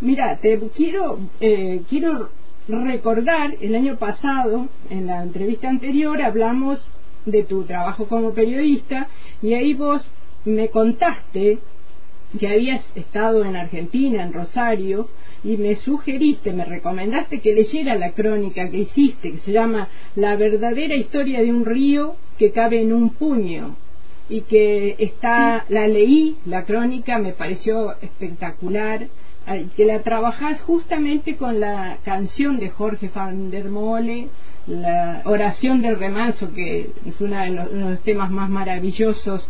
mira, 0.01 0.39
te 0.39 0.59
quiero, 0.75 1.19
eh, 1.41 1.83
quiero 1.89 2.31
recordar, 2.69 3.55
el 3.61 3.75
año 3.77 3.97
pasado, 3.99 4.69
en 4.91 5.07
la 5.07 5.23
entrevista 5.23 5.69
anterior, 5.69 6.21
hablamos 6.23 6.79
de 7.27 7.43
tu 7.45 7.63
trabajo 7.65 8.07
como 8.09 8.33
periodista 8.33 9.09
y 9.43 9.55
ahí 9.55 9.75
vos 9.75 10.03
me 10.51 10.69
contaste 10.69 11.59
que 12.39 12.49
habías 12.49 12.85
estado 12.95 13.45
en 13.45 13.57
Argentina, 13.57 14.23
en 14.23 14.33
Rosario, 14.33 15.09
y 15.45 15.57
me 15.57 15.77
sugeriste, 15.77 16.53
me 16.53 16.65
recomendaste 16.65 17.41
que 17.41 17.55
leyera 17.55 17.95
la 17.97 18.13
crónica 18.13 18.69
que 18.69 18.79
hiciste, 18.79 19.33
que 19.33 19.39
se 19.39 19.53
llama 19.53 19.89
La 20.17 20.37
verdadera 20.37 20.95
historia 20.95 21.41
de 21.41 21.53
un 21.53 21.65
río 21.65 22.17
que 22.39 22.53
cabe 22.53 22.81
en 22.83 22.93
un 22.93 23.11
puño, 23.11 23.77
y 24.29 24.41
que 24.43 24.97
está, 24.99 25.65
la 25.69 25.87
leí, 25.87 26.37
la 26.47 26.65
crónica 26.65 27.19
me 27.19 27.33
pareció 27.33 27.93
espectacular, 28.01 29.07
que 29.77 29.85
la 29.85 30.03
trabajás 30.03 30.61
justamente 30.63 31.37
con 31.37 31.61
la 31.61 31.99
canción 32.05 32.59
de 32.59 32.71
Jorge 32.71 33.11
van 33.15 33.51
der 33.51 33.71
Mole, 33.71 34.29
la 34.67 35.23
oración 35.25 35.81
del 35.81 35.97
remanso, 36.01 36.53
que 36.53 36.91
es 37.07 37.21
una 37.21 37.45
de 37.45 37.51
los, 37.51 37.71
uno 37.71 37.85
de 37.87 37.91
los 37.93 38.03
temas 38.03 38.33
más 38.33 38.51
maravillosos 38.51 39.49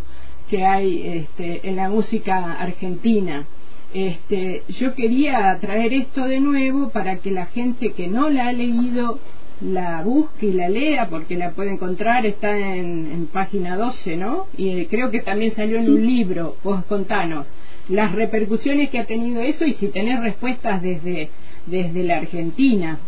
que 0.49 0.65
hay 0.65 1.03
este, 1.07 1.69
en 1.69 1.77
la 1.77 1.89
música 1.89 2.55
argentina. 2.55 3.47
Este, 3.95 4.63
yo 4.69 4.95
quería 4.95 5.57
traer 5.61 5.93
esto 5.93 6.25
de 6.25 6.41
nuevo 6.41 6.91
para 6.91 7.17
que 7.17 7.31
la 7.31 7.47
gente 7.47 7.93
que 7.93 8.09
no 8.09 8.29
la 8.31 8.49
ha 8.49 8.53
leído 8.53 9.19
la 9.61 10.03
busque 10.03 10.47
y 10.47 10.53
la 10.53 10.69
lea 10.69 11.09
porque 11.09 11.37
la 11.37 11.53
puede 11.53 11.71
encontrar, 11.71 12.27
está 12.27 12.57
en, 12.59 13.11
en 13.11 13.27
página 13.27 13.77
12, 13.77 14.17
¿no? 14.17 14.47
Y 14.57 14.69
eh, 14.81 14.87
creo 14.91 15.11
que 15.11 15.21
también 15.21 15.55
salió 15.55 15.79
en 15.79 15.91
un 15.91 16.07
libro, 16.07 16.57
vos 16.63 16.85
contanos 16.85 17.47
las 17.89 18.13
repercusiones 18.15 18.91
que 18.91 18.99
ha 18.99 19.07
tenido 19.07 19.41
eso 19.43 19.65
y 19.65 19.75
si 19.75 19.89
tenés 19.89 20.21
respuestas 20.21 20.83
desde, 20.83 21.31
desde 21.67 22.03
la 22.03 22.19
Argentina. 22.19 22.99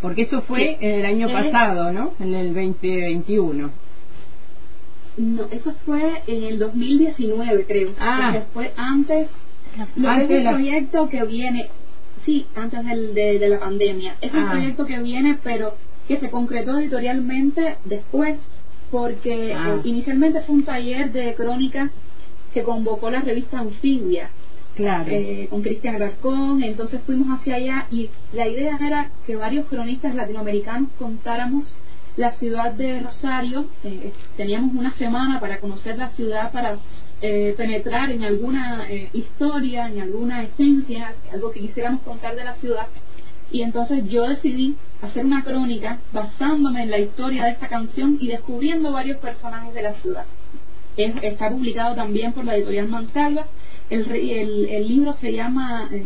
Porque 0.00 0.22
eso 0.22 0.42
fue 0.42 0.78
en 0.80 1.00
el 1.00 1.06
año 1.06 1.28
Eh, 1.28 1.32
pasado, 1.32 1.92
¿no? 1.92 2.12
En 2.18 2.34
el 2.34 2.48
2021. 2.54 3.70
No, 5.16 5.44
eso 5.50 5.74
fue 5.84 6.22
en 6.26 6.44
el 6.44 6.58
2019, 6.58 7.64
creo. 7.66 7.90
Ah. 8.00 8.30
Porque 8.32 8.46
fue 8.52 8.72
antes, 8.76 9.28
lo 9.96 10.08
Antes 10.08 10.30
es 10.30 10.36
el 10.38 10.44
la- 10.44 10.50
proyecto 10.52 11.08
que 11.08 11.24
viene, 11.24 11.68
sí, 12.24 12.46
antes 12.54 12.84
del, 12.84 13.14
de, 13.14 13.38
de 13.38 13.48
la 13.48 13.58
pandemia. 13.60 14.16
Es 14.20 14.32
un 14.32 14.40
Ah. 14.44 14.50
proyecto 14.52 14.86
que 14.86 14.98
viene, 15.00 15.38
pero 15.42 15.74
que 16.08 16.18
se 16.18 16.30
concretó 16.30 16.78
editorialmente 16.78 17.76
después, 17.84 18.38
porque 18.90 19.54
Ah. 19.54 19.76
eh, 19.76 19.80
inicialmente 19.84 20.40
fue 20.42 20.54
un 20.56 20.64
taller 20.64 21.12
de 21.12 21.34
crónicas 21.34 21.90
que 22.54 22.62
convocó 22.62 23.10
la 23.10 23.20
revista 23.20 23.58
Anfibia. 23.58 24.30
Claro. 24.74 25.04
eh, 25.10 25.48
con 25.50 25.60
Cristian 25.60 25.96
Alarcón, 25.96 26.62
entonces 26.62 27.02
fuimos 27.04 27.28
hacia 27.38 27.56
allá 27.56 27.86
y 27.90 28.08
la 28.32 28.48
idea 28.48 28.78
era 28.82 29.10
que 29.26 29.36
varios 29.36 29.66
cronistas 29.66 30.14
latinoamericanos 30.14 30.88
contáramos 30.98 31.76
la 32.16 32.32
ciudad 32.32 32.72
de 32.72 33.00
Rosario, 33.00 33.66
eh, 33.84 34.12
teníamos 34.36 34.74
una 34.74 34.92
semana 34.94 35.40
para 35.40 35.58
conocer 35.60 35.96
la 35.98 36.10
ciudad, 36.10 36.52
para 36.52 36.78
eh, 37.22 37.54
penetrar 37.56 38.10
en 38.10 38.22
alguna 38.24 38.86
eh, 38.90 39.08
historia, 39.12 39.88
en 39.88 40.00
alguna 40.00 40.42
esencia, 40.42 41.14
algo 41.32 41.50
que 41.52 41.60
quisiéramos 41.60 42.02
contar 42.02 42.36
de 42.36 42.44
la 42.44 42.54
ciudad, 42.56 42.86
y 43.50 43.62
entonces 43.62 44.04
yo 44.08 44.26
decidí 44.28 44.76
hacer 45.02 45.24
una 45.24 45.42
crónica 45.42 45.98
basándome 46.12 46.82
en 46.84 46.90
la 46.90 46.98
historia 46.98 47.44
de 47.44 47.50
esta 47.52 47.68
canción 47.68 48.18
y 48.20 48.28
descubriendo 48.28 48.92
varios 48.92 49.18
personajes 49.18 49.72
de 49.74 49.82
la 49.82 49.92
ciudad. 49.94 50.24
Es- 50.96 51.22
está 51.22 51.48
publicado 51.50 51.94
también 51.94 52.32
por 52.32 52.44
la 52.44 52.56
editorial 52.56 52.88
Mansalva. 52.88 53.46
El, 53.90 54.10
el, 54.10 54.68
el 54.68 54.88
libro 54.88 55.12
se 55.14 55.32
llama 55.32 55.88
eh, 55.92 56.04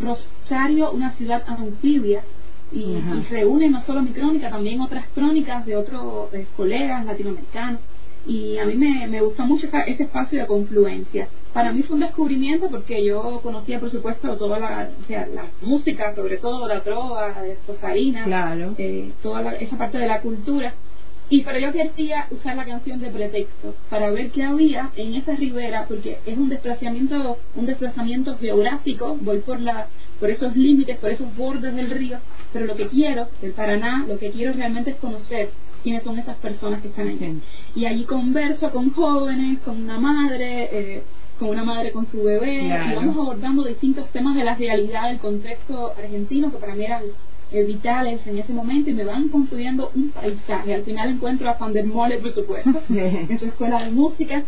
Rosario, 0.00 0.90
una 0.92 1.12
ciudad 1.12 1.42
anfibia. 1.46 2.22
Y, 2.72 2.78
y 2.80 3.26
reúne 3.30 3.68
no 3.70 3.80
solo 3.82 4.02
mi 4.02 4.10
crónica, 4.10 4.50
también 4.50 4.80
otras 4.80 5.06
crónicas 5.14 5.64
de 5.66 5.76
otros 5.76 6.28
colegas 6.56 7.04
latinoamericanos. 7.04 7.80
Y 8.26 8.58
a 8.58 8.64
mí 8.66 8.74
me, 8.74 9.06
me 9.06 9.20
gustó 9.20 9.44
mucho 9.46 9.66
esa- 9.68 9.82
ese 9.82 10.02
espacio 10.02 10.40
de 10.40 10.46
confluencia. 10.46 11.28
Para 11.52 11.72
mí 11.72 11.82
fue 11.84 11.94
un 11.94 12.00
descubrimiento 12.02 12.68
porque 12.68 13.04
yo 13.04 13.40
conocía, 13.40 13.78
por 13.78 13.88
supuesto, 13.90 14.36
toda 14.36 14.58
la, 14.58 14.88
o 15.00 15.04
sea, 15.06 15.26
la 15.32 15.46
música, 15.62 16.12
sobre 16.14 16.36
todo 16.38 16.66
la 16.66 16.82
trova, 16.82 17.40
de 17.40 17.56
Rosarina, 17.68 18.24
Claro. 18.24 18.74
eh, 18.78 19.12
toda 19.22 19.42
la- 19.42 19.54
esa 19.54 19.78
parte 19.78 19.98
de 19.98 20.08
la 20.08 20.20
cultura. 20.20 20.74
Y 21.30 21.42
pero 21.42 21.58
yo 21.58 21.72
quería 21.72 22.26
usar 22.30 22.56
la 22.56 22.64
canción 22.64 23.00
de 23.00 23.10
pretexto 23.10 23.74
para 23.90 24.10
ver 24.10 24.30
qué 24.30 24.42
había 24.44 24.90
en 24.96 25.14
esa 25.14 25.34
ribera, 25.34 25.84
porque 25.88 26.18
es 26.26 26.36
un 26.36 26.48
desplazamiento, 26.48 27.38
un 27.54 27.66
desplazamiento 27.66 28.36
geográfico, 28.38 29.16
voy 29.20 29.38
por 29.38 29.60
la, 29.60 29.86
por 30.20 30.30
esos 30.30 30.56
límites, 30.56 30.96
por 30.98 31.10
esos 31.10 31.34
bordes 31.36 31.74
del 31.74 31.90
río, 31.90 32.18
pero 32.52 32.66
lo 32.66 32.76
que 32.76 32.86
quiero, 32.88 33.28
del 33.42 33.52
Paraná, 33.52 34.04
lo 34.08 34.18
que 34.18 34.30
quiero 34.30 34.52
realmente 34.52 34.90
es 34.90 34.96
conocer 34.96 35.50
quiénes 35.82 36.02
son 36.02 36.18
esas 36.18 36.36
personas 36.38 36.80
que 36.82 36.88
están 36.88 37.08
allí. 37.08 37.40
Y 37.74 37.84
allí 37.86 38.04
converso 38.04 38.70
con 38.70 38.90
jóvenes, 38.92 39.60
con 39.60 39.82
una 39.82 39.98
madre, 39.98 40.68
eh, 40.72 41.02
con 41.38 41.50
una 41.50 41.64
madre 41.64 41.92
con 41.92 42.06
su 42.10 42.22
bebé, 42.22 42.60
Claro. 42.66 42.92
y 42.92 42.94
vamos 42.96 43.16
abordando 43.16 43.62
distintos 43.64 44.08
temas 44.10 44.34
de 44.36 44.44
la 44.44 44.54
realidad 44.54 45.08
del 45.08 45.18
contexto 45.18 45.92
argentino 45.96 46.50
que 46.50 46.56
para 46.56 46.74
mí 46.74 46.84
eran 46.84 47.02
eh, 47.52 47.62
vitales 47.62 48.26
en 48.26 48.38
ese 48.38 48.52
momento 48.52 48.90
y 48.90 48.94
me 48.94 49.04
van 49.04 49.28
construyendo 49.28 49.92
un 49.94 50.10
paisaje. 50.10 50.74
Al 50.74 50.82
final 50.84 51.10
encuentro 51.10 51.48
a 51.48 51.52
Van 51.54 51.72
der 51.72 51.84
Mole, 51.84 52.18
por 52.18 52.32
supuesto, 52.32 52.70
en 52.88 53.38
su 53.38 53.44
escuela 53.44 53.84
de 53.84 53.90
música, 53.92 54.42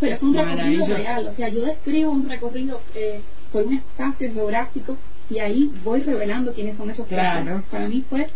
pero 0.00 0.16
fue 0.18 0.28
un 0.30 0.34
recorrido 0.36 0.86
real. 0.86 1.26
O 1.28 1.34
sea, 1.34 1.48
yo 1.48 1.62
describo 1.66 2.12
un 2.12 2.28
recorrido 2.28 2.80
eh, 2.94 3.20
por 3.54 3.64
un 3.66 3.74
espacio 3.74 4.32
geográfico 4.34 4.96
y 5.30 5.38
ahí 5.38 5.70
voy 5.84 6.00
revelando 6.00 6.52
quiénes 6.52 6.76
son 6.76 6.90
esos 6.90 7.06
Claro. 7.06 7.62
Para 7.70 7.88
mí 7.88 8.04
fue 8.10 8.26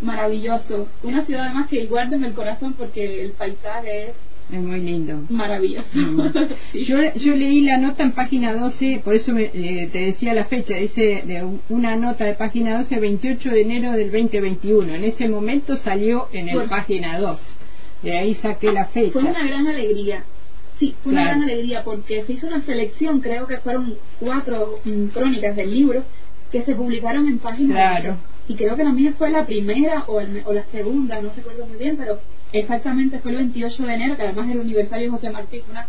maravilloso. 0.00 0.88
Una 1.02 1.24
ciudad 1.26 1.44
además 1.44 1.68
que 1.68 1.84
guardo 1.86 2.16
en 2.16 2.24
el 2.24 2.32
corazón 2.32 2.72
porque 2.72 3.24
el 3.24 3.32
paisaje 3.32 4.04
es 4.08 4.10
Es 4.50 4.58
muy 4.60 4.80
lindo. 4.80 5.20
maravilloso. 5.28 5.86
Mm. 5.92 6.20
Sí. 6.72 6.84
Yo, 6.86 6.96
yo 7.16 7.34
leí 7.36 7.60
la 7.62 7.76
nota 7.76 8.02
en 8.02 8.12
página 8.12 8.54
12, 8.54 9.02
por 9.04 9.14
eso 9.14 9.32
me- 9.32 9.50
eh, 9.52 9.88
te 9.92 9.98
decía 10.06 10.32
la 10.34 10.44
fecha, 10.46 10.74
dice 10.76 11.22
de 11.26 11.42
un- 11.44 11.60
una 11.68 11.96
nota 11.96 12.24
de 12.24 12.34
página 12.34 12.78
12, 12.78 12.98
28 12.98 13.50
de 13.50 13.60
enero 13.60 13.92
del 13.92 14.10
2021. 14.10 14.94
En 14.94 15.04
ese 15.04 15.28
momento 15.28 15.76
salió 15.76 16.28
en 16.32 16.48
el 16.48 16.54
Bueno. 16.54 16.70
página 16.70 17.18
2. 17.20 17.40
De 18.02 18.16
ahí 18.16 18.34
saqué 18.36 18.72
la 18.72 18.86
fecha. 18.86 19.12
Fue 19.12 19.22
una 19.24 19.46
gran 19.46 19.66
alegría. 19.68 20.24
Sí, 20.80 20.96
fue 21.04 21.12
una 21.12 21.22
Claro. 21.22 21.38
gran 21.40 21.50
alegría 21.50 21.84
porque 21.84 22.24
se 22.24 22.32
hizo 22.32 22.46
una 22.48 22.62
selección, 22.64 23.20
creo 23.20 23.46
que 23.46 23.58
fueron 23.58 23.94
cuatro 24.18 24.80
mm, 24.84 25.06
crónicas 25.08 25.54
del 25.54 25.72
libro 25.72 26.02
que 26.50 26.62
se 26.64 26.74
publicaron 26.74 27.28
en 27.28 27.38
páginas. 27.38 27.76
Claro. 27.76 28.16
Y 28.48 28.54
creo 28.56 28.74
que 28.74 28.82
la 28.82 28.90
mía 28.92 29.14
fue 29.16 29.30
la 29.30 29.46
primera 29.46 30.04
o, 30.08 30.20
el- 30.20 30.42
o 30.44 30.52
la 30.52 30.64
segunda, 30.72 31.20
no 31.22 31.30
recuerdo 31.36 31.66
muy 31.66 31.78
bien, 31.78 31.96
pero 31.96 32.18
exactamente 32.52 33.20
fue 33.20 33.30
el 33.32 33.36
28 33.38 33.82
de 33.86 33.94
enero, 33.94 34.16
que 34.16 34.22
además 34.22 34.46
era 34.46 34.54
el 34.54 34.60
aniversario 34.62 35.04
de 35.06 35.10
José 35.10 35.30
Martí. 35.30 35.60
Fue 35.60 35.70
una 35.72 35.86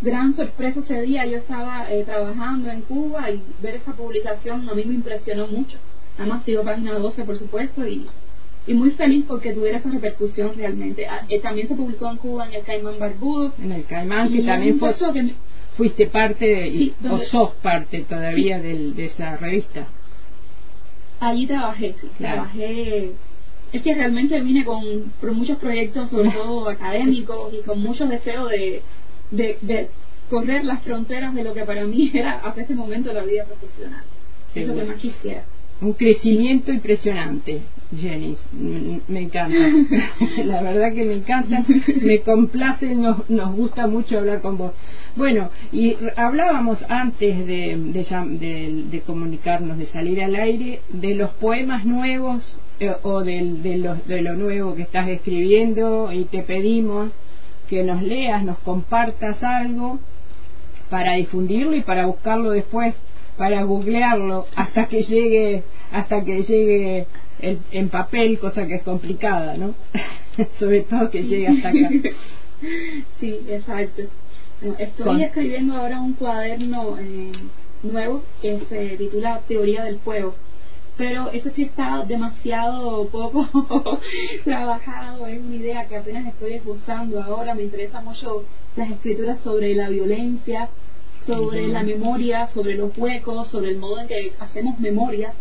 gran 0.00 0.34
sorpresa 0.36 0.80
ese 0.80 1.02
día. 1.02 1.26
Yo 1.26 1.38
estaba 1.38 1.92
eh, 1.92 2.04
trabajando 2.04 2.70
en 2.70 2.80
Cuba 2.82 3.30
y 3.30 3.42
ver 3.60 3.74
esa 3.74 3.92
publicación 3.92 4.68
a 4.68 4.74
mí 4.74 4.84
me 4.86 4.94
impresionó 4.94 5.46
mucho. 5.48 5.76
Además, 6.16 6.44
sigo 6.44 6.62
página 6.64 6.94
12, 6.98 7.24
por 7.24 7.38
supuesto, 7.38 7.86
y, 7.86 8.06
y 8.68 8.74
muy 8.74 8.90
feliz 8.92 9.24
porque 9.26 9.52
tuviera 9.52 9.78
esa 9.78 9.90
repercusión 9.90 10.52
realmente. 10.56 11.06
Ah, 11.06 11.22
eh, 11.28 11.40
también 11.40 11.66
se 11.68 11.74
publicó 11.74 12.10
en 12.10 12.18
Cuba 12.18 12.46
en 12.46 12.54
el 12.54 12.62
Caimán 12.62 12.98
Barbudo. 12.98 13.52
En 13.62 13.72
el 13.72 13.84
Caimán, 13.86 14.30
que 14.32 14.42
también 14.42 14.78
fue, 14.78 14.94
que 14.94 15.32
fuiste 15.76 16.06
parte, 16.06 16.44
de- 16.46 16.70
Sí, 16.70 16.94
o 17.10 17.18
sos 17.20 17.50
parte 17.62 18.00
todavía 18.08 18.60
del- 18.60 18.94
de 18.94 19.06
esa 19.06 19.36
revista. 19.36 19.86
allí 21.20 21.46
trabajé, 21.46 21.94
sí, 22.00 22.08
Claro. 22.18 22.34
trabajé. 22.34 23.12
Es 23.72 23.82
que 23.82 23.94
realmente 23.94 24.40
vine 24.40 24.64
con 24.64 24.82
por 25.20 25.32
muchos 25.32 25.58
proyectos, 25.58 26.10
sobre 26.10 26.30
todo 26.30 26.68
académicos, 26.68 27.52
y 27.54 27.62
con 27.62 27.80
mucho 27.82 28.06
deseo 28.06 28.46
de, 28.46 28.82
de, 29.30 29.58
de 29.62 29.88
correr 30.30 30.64
las 30.64 30.82
fronteras 30.82 31.34
de 31.34 31.42
lo 31.44 31.54
que 31.54 31.64
para 31.64 31.84
mí 31.84 32.10
era 32.14 32.38
hasta 32.38 32.62
ese 32.62 32.74
momento 32.74 33.12
la 33.12 33.24
vida 33.24 33.44
profesional. 33.44 34.02
Es 34.54 34.66
lo 34.66 34.74
que 34.74 34.84
más 34.84 34.96
quisiera. 34.96 35.44
Un 35.80 35.92
crecimiento 35.92 36.72
impresionante, 36.72 37.60
Jenny. 37.96 38.36
Me 39.06 39.20
encanta. 39.20 39.56
La 40.44 40.60
verdad 40.60 40.92
que 40.92 41.04
me 41.04 41.14
encanta. 41.14 41.64
Me 42.02 42.20
complace, 42.22 42.94
nos, 42.96 43.28
nos 43.30 43.54
gusta 43.54 43.86
mucho 43.86 44.18
hablar 44.18 44.40
con 44.40 44.58
vos. 44.58 44.72
Bueno, 45.14 45.50
y 45.72 45.96
hablábamos 46.16 46.84
antes 46.88 47.46
de, 47.46 47.76
de, 47.76 48.04
llam- 48.04 48.38
de- 48.38 48.84
de 48.90 49.00
comunicarnos, 49.02 49.78
de 49.78 49.86
salir 49.86 50.20
al 50.20 50.34
aire, 50.34 50.80
de 50.88 51.14
los 51.14 51.30
poemas 51.34 51.84
nuevos 51.84 52.42
eh, 52.80 52.92
o 53.02 53.22
del- 53.22 53.62
de, 53.62 53.94
de 54.06 54.22
lo 54.22 54.34
nuevo 54.34 54.74
que 54.74 54.82
estás 54.82 55.08
escribiendo 55.08 56.12
y 56.12 56.24
te 56.24 56.42
pedimos 56.42 57.12
que 57.68 57.84
nos 57.84 58.02
leas, 58.02 58.42
nos 58.44 58.58
compartas 58.58 59.42
algo 59.44 60.00
para 60.90 61.12
difundirlo 61.14 61.76
y 61.76 61.82
para 61.82 62.06
buscarlo 62.06 62.50
después, 62.50 62.94
para 63.38 63.62
googlearlo 63.62 64.46
hasta 64.56 64.86
que 64.88 65.02
llegue, 65.02 65.62
hasta 65.92 66.24
que 66.24 66.42
llegue 66.42 67.06
el- 67.40 67.60
en 67.70 67.88
papel, 67.88 68.38
cosa 68.38 68.66
que 68.66 68.74
es 68.74 68.82
complicada, 68.82 69.56
¿no? 69.56 69.74
Sobre 70.58 70.82
todo 70.82 71.10
que 71.10 71.22
llegue 71.22 71.48
hasta 71.48 71.68
acá. 71.70 71.88
Sí, 73.20 73.38
exacto. 73.48 74.02
Estoy 74.78 75.04
Con- 75.06 75.20
escribiendo 75.20 75.76
ahora 75.76 76.00
un 76.00 76.14
cuaderno 76.14 76.98
eh, 76.98 77.30
nuevo 77.84 78.24
que 78.42 78.58
se 78.68 78.96
titula 78.96 79.40
Teoría 79.46 79.84
del 79.84 80.00
Fuego. 80.00 80.34
Pero 80.96 81.30
eso 81.30 81.50
sí 81.54 81.62
está 81.62 82.04
demasiado 82.04 83.06
poco 83.10 83.46
trabajado, 84.44 85.24
es 85.28 85.38
una 85.40 85.54
idea 85.54 85.86
que 85.86 85.96
apenas 85.98 86.26
estoy 86.26 86.54
esbozando 86.54 87.22
ahora. 87.22 87.54
Me 87.54 87.62
interesa 87.62 88.00
mucho 88.00 88.44
las 88.74 88.90
escrituras 88.90 89.38
sobre 89.44 89.76
la 89.76 89.88
violencia, 89.88 90.68
sobre 91.28 91.68
la 91.68 91.82
memoria, 91.82 92.48
sobre 92.54 92.74
los 92.74 92.96
huecos, 92.96 93.48
sobre 93.48 93.68
el 93.68 93.76
modo 93.76 94.00
en 94.00 94.08
que 94.08 94.32
hacemos 94.40 94.80
memoria. 94.80 95.34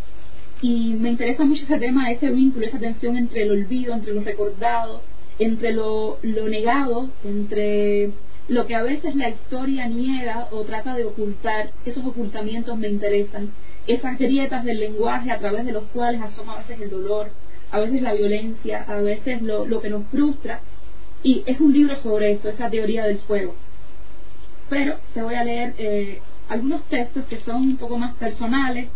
Y 0.61 0.93
me 0.95 1.11
interesa 1.11 1.45
mucho 1.45 1.63
ese 1.63 1.79
tema, 1.79 2.11
ese 2.11 2.29
vínculo, 2.29 2.65
esa 2.65 2.77
tensión 2.77 3.15
entre 3.15 3.43
el 3.43 3.51
olvido, 3.51 3.93
entre 3.93 4.13
lo 4.13 4.21
recordado, 4.21 5.01
entre 5.39 5.71
lo, 5.71 6.17
lo 6.23 6.49
negado, 6.49 7.09
entre 7.23 8.11
lo 8.49 8.67
que 8.67 8.75
a 8.75 8.83
veces 8.83 9.15
la 9.15 9.29
historia 9.29 9.87
niega 9.87 10.49
o 10.51 10.63
trata 10.63 10.93
de 10.95 11.05
ocultar. 11.05 11.71
Esos 11.85 12.05
ocultamientos 12.05 12.77
me 12.77 12.89
interesan. 12.89 13.51
Esas 13.87 14.19
grietas 14.19 14.65
del 14.65 14.81
lenguaje 14.81 15.31
a 15.31 15.39
través 15.39 15.65
de 15.65 15.71
los 15.71 15.85
cuales 15.93 16.21
asoma 16.21 16.55
a 16.55 16.57
veces 16.59 16.81
el 16.81 16.89
dolor, 16.89 17.29
a 17.71 17.79
veces 17.79 18.01
la 18.01 18.13
violencia, 18.13 18.83
a 18.85 18.97
veces 18.97 19.41
lo, 19.41 19.65
lo 19.65 19.79
que 19.79 19.89
nos 19.89 20.05
frustra. 20.07 20.59
Y 21.23 21.43
es 21.45 21.61
un 21.61 21.71
libro 21.71 21.95
sobre 22.01 22.31
eso, 22.31 22.49
esa 22.49 22.69
teoría 22.69 23.05
del 23.05 23.19
fuego 23.19 23.55
pero 24.69 24.95
te 25.13 25.21
voy 25.21 25.35
a 25.35 25.43
leer 25.43 25.75
eh, 25.77 26.21
algunos 26.49 26.83
textos 26.89 27.25
que 27.25 27.37
son 27.41 27.61
un 27.61 27.77
poco 27.77 27.97
más 27.97 28.15
personales 28.15 28.87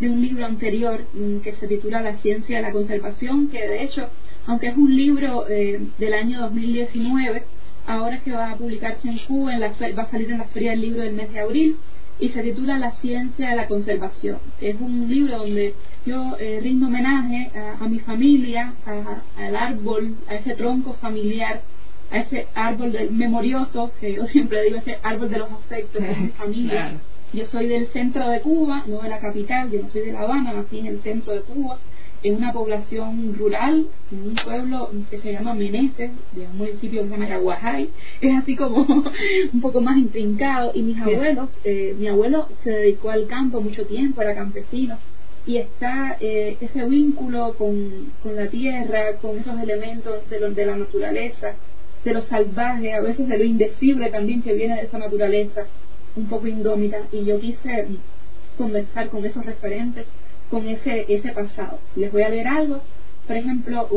de 0.00 0.10
un 0.10 0.20
libro 0.20 0.44
anterior 0.44 1.00
mm, 1.14 1.38
que 1.38 1.54
se 1.54 1.66
titula 1.68 2.00
La 2.02 2.16
ciencia 2.18 2.56
de 2.56 2.62
la 2.62 2.72
conservación, 2.72 3.48
que 3.48 3.66
de 3.66 3.82
hecho, 3.82 4.08
aunque 4.46 4.68
es 4.68 4.76
un 4.76 4.94
libro 4.94 5.46
eh, 5.48 5.80
del 5.98 6.14
año 6.14 6.40
2019, 6.42 7.42
ahora 7.86 8.16
es 8.16 8.22
que 8.22 8.32
va 8.32 8.50
a 8.52 8.56
publicarse 8.56 9.08
en 9.08 9.18
Cuba, 9.26 9.54
en 9.54 9.60
la 9.60 9.68
va 9.68 10.02
a 10.02 10.10
salir 10.10 10.30
en 10.30 10.38
la 10.38 10.44
Feria 10.48 10.72
del 10.72 10.80
Libro 10.82 11.02
del 11.02 11.14
mes 11.14 11.32
de 11.32 11.40
abril, 11.40 11.76
y 12.18 12.30
se 12.30 12.42
titula 12.42 12.78
La 12.78 12.92
ciencia 12.92 13.50
de 13.50 13.56
la 13.56 13.66
conservación. 13.68 14.38
Es 14.60 14.76
un 14.80 15.08
libro 15.08 15.38
donde 15.38 15.74
yo 16.06 16.36
eh, 16.38 16.60
rindo 16.62 16.86
homenaje 16.86 17.50
a, 17.54 17.84
a 17.84 17.88
mi 17.88 17.98
familia, 18.00 18.74
a- 18.86 19.22
al 19.44 19.56
árbol, 19.56 20.14
a 20.28 20.34
ese 20.36 20.54
tronco 20.54 20.94
familiar 20.94 21.62
a 22.10 22.18
ese 22.18 22.46
árbol 22.54 22.92
del 22.92 23.10
memorioso, 23.10 23.92
que 24.00 24.14
yo 24.14 24.26
siempre 24.26 24.62
digo, 24.62 24.76
ese 24.76 24.98
árbol 25.02 25.30
de 25.30 25.38
los 25.38 25.50
afectos 25.52 26.02
de 26.02 26.14
mi 26.16 26.28
familia. 26.38 26.70
Claro. 26.70 26.98
Yo 27.32 27.44
soy 27.46 27.66
del 27.66 27.88
centro 27.88 28.28
de 28.30 28.40
Cuba, 28.40 28.84
no 28.86 29.00
de 29.02 29.08
la 29.08 29.18
capital, 29.18 29.70
yo 29.70 29.82
no 29.82 29.90
soy 29.90 30.02
de 30.02 30.12
La 30.12 30.20
Habana, 30.20 30.52
nací 30.52 30.78
en 30.78 30.86
el 30.86 31.00
centro 31.02 31.32
de 31.34 31.40
Cuba, 31.40 31.78
en 32.22 32.36
una 32.36 32.52
población 32.52 33.34
rural, 33.36 33.88
en 34.10 34.18
un 34.28 34.34
pueblo 34.36 34.90
que 35.10 35.18
se 35.18 35.32
llama 35.32 35.52
Meneses, 35.54 36.12
de 36.32 36.46
un 36.46 36.56
municipio 36.56 37.02
que 37.02 37.08
se 37.08 37.12
llama 37.14 37.28
Yaguajay, 37.28 37.90
es 38.20 38.34
así 38.36 38.56
como 38.56 38.86
un 39.52 39.60
poco 39.60 39.80
más 39.80 39.96
intrincado, 39.98 40.70
y 40.74 40.82
mis 40.82 40.98
abuelos, 40.98 41.50
eh, 41.64 41.94
mi 41.98 42.06
abuelo 42.08 42.48
se 42.62 42.70
dedicó 42.70 43.10
al 43.10 43.26
campo 43.26 43.60
mucho 43.60 43.84
tiempo, 43.86 44.22
era 44.22 44.34
campesino, 44.34 44.98
y 45.46 45.58
está 45.58 46.16
eh, 46.20 46.56
ese 46.60 46.84
vínculo 46.86 47.54
con, 47.58 48.12
con 48.22 48.34
la 48.36 48.46
tierra, 48.48 49.16
con 49.20 49.38
esos 49.38 49.60
elementos 49.60 50.28
de, 50.30 50.40
lo- 50.40 50.50
de 50.52 50.66
la 50.66 50.76
naturaleza, 50.76 51.54
de 52.06 52.14
lo 52.14 52.22
salvaje, 52.22 52.94
a 52.94 53.00
veces 53.00 53.28
de 53.28 53.36
lo 53.36 53.42
indecible 53.42 54.10
también 54.10 54.40
que 54.40 54.54
viene 54.54 54.76
de 54.76 54.82
esa 54.82 54.96
naturaleza, 54.96 55.66
un 56.14 56.28
poco 56.28 56.46
indómita, 56.46 56.98
y 57.10 57.24
yo 57.24 57.40
quise 57.40 57.88
conversar 58.56 59.08
con 59.08 59.26
esos 59.26 59.44
referentes, 59.44 60.06
con 60.48 60.68
ese, 60.68 61.04
ese 61.08 61.32
pasado. 61.32 61.80
Les 61.96 62.12
voy 62.12 62.22
a 62.22 62.28
leer 62.28 62.46
algo, 62.46 62.80
por 63.26 63.36
ejemplo, 63.36 63.88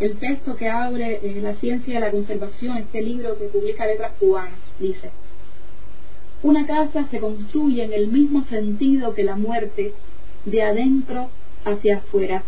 el 0.00 0.16
texto 0.16 0.56
que 0.56 0.70
abre 0.70 1.20
eh, 1.22 1.40
La 1.42 1.54
ciencia 1.56 1.92
de 1.94 2.00
la 2.00 2.10
conservación, 2.10 2.78
este 2.78 3.02
libro 3.02 3.38
que 3.38 3.44
publica 3.44 3.86
Letras 3.86 4.12
Cubanas, 4.18 4.58
dice, 4.80 5.10
una 6.42 6.66
casa 6.66 7.06
se 7.10 7.20
construye 7.20 7.84
en 7.84 7.92
el 7.92 8.08
mismo 8.08 8.44
sentido 8.44 9.14
que 9.14 9.22
la 9.22 9.36
muerte, 9.36 9.92
de 10.46 10.62
adentro 10.62 11.28
hacia 11.66 11.98
afuera. 11.98 12.42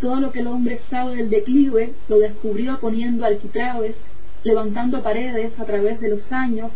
Todo 0.00 0.20
lo 0.20 0.30
que 0.30 0.40
el 0.40 0.46
hombre 0.46 0.80
sabe 0.90 1.16
del 1.16 1.30
declive 1.30 1.94
lo 2.08 2.18
descubrió 2.18 2.78
poniendo 2.80 3.24
alquitraves, 3.24 3.96
levantando 4.44 5.02
paredes 5.02 5.58
a 5.58 5.64
través 5.64 6.00
de 6.00 6.10
los 6.10 6.30
años, 6.32 6.72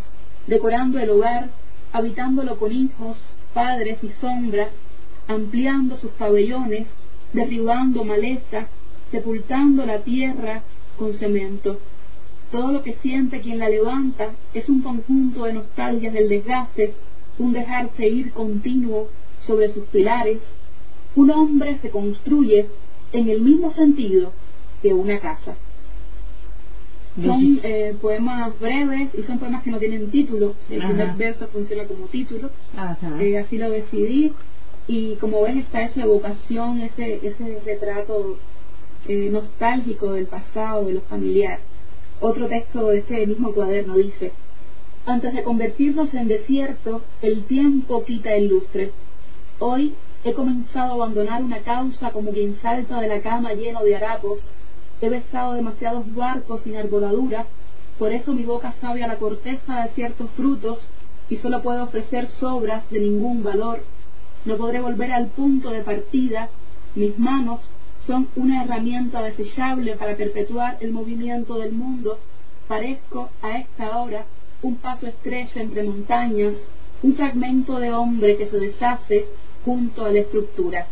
decorando 0.46 0.98
el 0.98 1.10
hogar, 1.10 1.50
habitándolo 1.92 2.58
con 2.58 2.72
hijos, 2.72 3.18
padres 3.52 4.02
y 4.02 4.08
sombras, 4.20 4.68
ampliando 5.28 5.96
sus 5.96 6.10
pabellones, 6.12 6.86
derribando 7.32 8.04
maleza, 8.04 8.68
sepultando 9.10 9.84
la 9.84 9.98
tierra 9.98 10.62
con 10.96 11.14
cemento. 11.14 11.78
Todo 12.50 12.72
lo 12.72 12.82
que 12.82 12.94
siente 12.94 13.40
quien 13.40 13.58
la 13.58 13.68
levanta 13.68 14.30
es 14.54 14.68
un 14.68 14.82
conjunto 14.82 15.44
de 15.44 15.52
nostalgias 15.52 16.12
del 16.12 16.28
desgaste, 16.28 16.94
un 17.38 17.52
dejarse 17.52 18.08
ir 18.08 18.32
continuo 18.32 19.08
sobre 19.46 19.70
sus 19.72 19.84
pilares. 19.84 20.38
Un 21.14 21.30
hombre 21.30 21.78
se 21.80 21.90
construye 21.90 22.66
en 23.12 23.28
el 23.28 23.40
mismo 23.40 23.70
sentido 23.70 24.32
que 24.82 24.94
una 24.94 25.18
casa. 25.18 25.56
Son 27.22 27.60
eh, 27.64 27.94
poemas 28.00 28.58
breves 28.60 29.10
y 29.18 29.22
son 29.24 29.38
poemas 29.38 29.62
que 29.62 29.70
no 29.70 29.78
tienen 29.78 30.10
título. 30.10 30.54
El 30.70 30.78
primer 30.78 31.14
verso 31.16 31.48
funciona 31.48 31.84
como 31.84 32.06
título. 32.06 32.50
Eh, 33.18 33.36
así 33.38 33.58
lo 33.58 33.70
decidí 33.70 34.32
y 34.86 35.16
como 35.16 35.42
ves 35.42 35.56
está 35.56 35.82
esa 35.82 36.02
evocación, 36.02 36.80
ese, 36.80 37.26
ese 37.26 37.60
retrato 37.64 38.38
eh, 39.06 39.28
nostálgico 39.30 40.12
del 40.12 40.26
pasado, 40.26 40.86
de 40.86 40.94
lo 40.94 41.00
familiar. 41.02 41.58
Otro 42.20 42.46
texto 42.48 42.88
de 42.88 42.98
este 42.98 43.26
mismo 43.26 43.52
cuaderno 43.52 43.96
dice, 43.96 44.32
antes 45.06 45.34
de 45.34 45.42
convertirnos 45.42 46.12
en 46.14 46.28
desierto, 46.28 47.02
el 47.22 47.44
tiempo 47.44 48.04
quita 48.04 48.34
el 48.34 48.48
lustre. 48.48 48.92
Hoy 49.58 49.94
he 50.22 50.34
comenzado 50.34 50.92
a 50.92 50.94
abandonar 50.94 51.42
una 51.42 51.60
causa 51.60 52.10
como 52.10 52.30
quien 52.30 52.58
salta 52.60 53.00
de 53.00 53.08
la 53.08 53.20
cama 53.20 53.54
lleno 53.54 53.82
de 53.82 53.96
harapos. 53.96 54.50
He 55.00 55.08
besado 55.08 55.54
demasiados 55.54 56.14
barcos 56.14 56.62
sin 56.62 56.76
arboladura, 56.76 57.46
por 57.98 58.12
eso 58.12 58.34
mi 58.34 58.44
boca 58.44 58.74
sabe 58.80 59.02
a 59.02 59.06
la 59.06 59.16
corteza 59.16 59.82
de 59.82 59.90
ciertos 59.90 60.30
frutos 60.32 60.88
y 61.30 61.36
solo 61.36 61.62
puedo 61.62 61.84
ofrecer 61.84 62.28
sobras 62.28 62.88
de 62.90 63.00
ningún 63.00 63.42
valor. 63.42 63.82
No 64.44 64.56
podré 64.56 64.80
volver 64.80 65.12
al 65.12 65.28
punto 65.28 65.70
de 65.70 65.82
partida, 65.82 66.50
mis 66.94 67.18
manos 67.18 67.68
son 68.00 68.28
una 68.36 68.64
herramienta 68.64 69.22
desechable 69.22 69.96
para 69.96 70.16
perpetuar 70.16 70.76
el 70.80 70.92
movimiento 70.92 71.58
del 71.58 71.72
mundo, 71.72 72.18
parezco 72.68 73.30
a 73.42 73.58
esta 73.58 73.96
hora 73.98 74.26
un 74.62 74.76
paso 74.76 75.06
estrecho 75.06 75.60
entre 75.60 75.82
montañas, 75.82 76.54
un 77.02 77.14
fragmento 77.14 77.78
de 77.78 77.92
hombre 77.92 78.36
que 78.36 78.48
se 78.48 78.58
deshace 78.58 79.26
junto 79.64 80.04
a 80.04 80.10
la 80.10 80.20
estructura. 80.20 80.86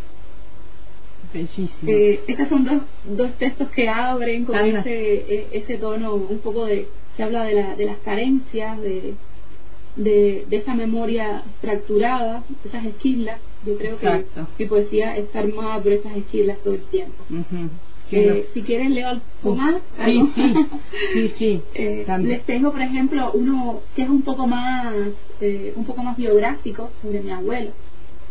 Bellísimo. 1.33 1.69
Eh, 1.93 2.21
estos 2.27 2.49
son 2.49 2.65
dos, 2.65 2.83
dos 3.05 3.33
textos 3.39 3.69
que 3.71 3.89
abren 3.89 4.45
con 4.45 4.57
Ajá. 4.57 4.81
ese, 4.81 5.15
e- 5.15 5.49
ese 5.53 5.77
tono 5.77 6.15
un 6.15 6.39
poco 6.39 6.65
de, 6.65 6.89
se 7.17 7.23
habla 7.23 7.45
de, 7.45 7.55
la, 7.55 7.77
de 7.77 7.85
las 7.85 7.99
carencias, 7.99 8.81
de, 8.81 9.15
de, 9.97 10.47
de 10.49 10.57
esa 10.57 10.75
memoria 10.75 11.43
fracturada, 11.61 12.45
esas 12.65 12.85
esquilas. 12.87 13.41
Yo 13.67 13.77
creo 13.77 13.95
Exacto. 13.97 14.47
que 14.57 14.65
mi 14.65 14.69
poesía 14.71 15.17
está 15.17 15.41
armada 15.41 15.83
por 15.83 15.93
esas 15.93 16.17
esquilas 16.17 16.59
todo 16.65 16.75
el 16.75 16.83
tiempo. 16.83 17.25
Eh, 18.11 18.49
si 18.55 18.63
quieren 18.63 18.95
leo 18.95 19.09
algo 19.09 19.55
más. 19.55 19.83
Sí, 19.97 20.01
algo 20.03 20.29
sí, 20.35 20.41
más. 20.41 20.67
sí, 21.13 21.33
sí. 21.37 21.63
Eh, 21.75 22.07
les 22.23 22.45
tengo, 22.45 22.71
por 22.73 22.81
ejemplo, 22.81 23.33
uno 23.35 23.83
que 23.95 24.03
es 24.03 24.09
un 24.09 24.23
poco 24.23 24.47
más, 24.47 24.95
un 25.77 25.85
poco 25.85 26.03
más 26.03 26.17
biográfico 26.17 26.91
sobre 27.03 27.21
mi 27.21 27.31
abuelo. 27.33 27.73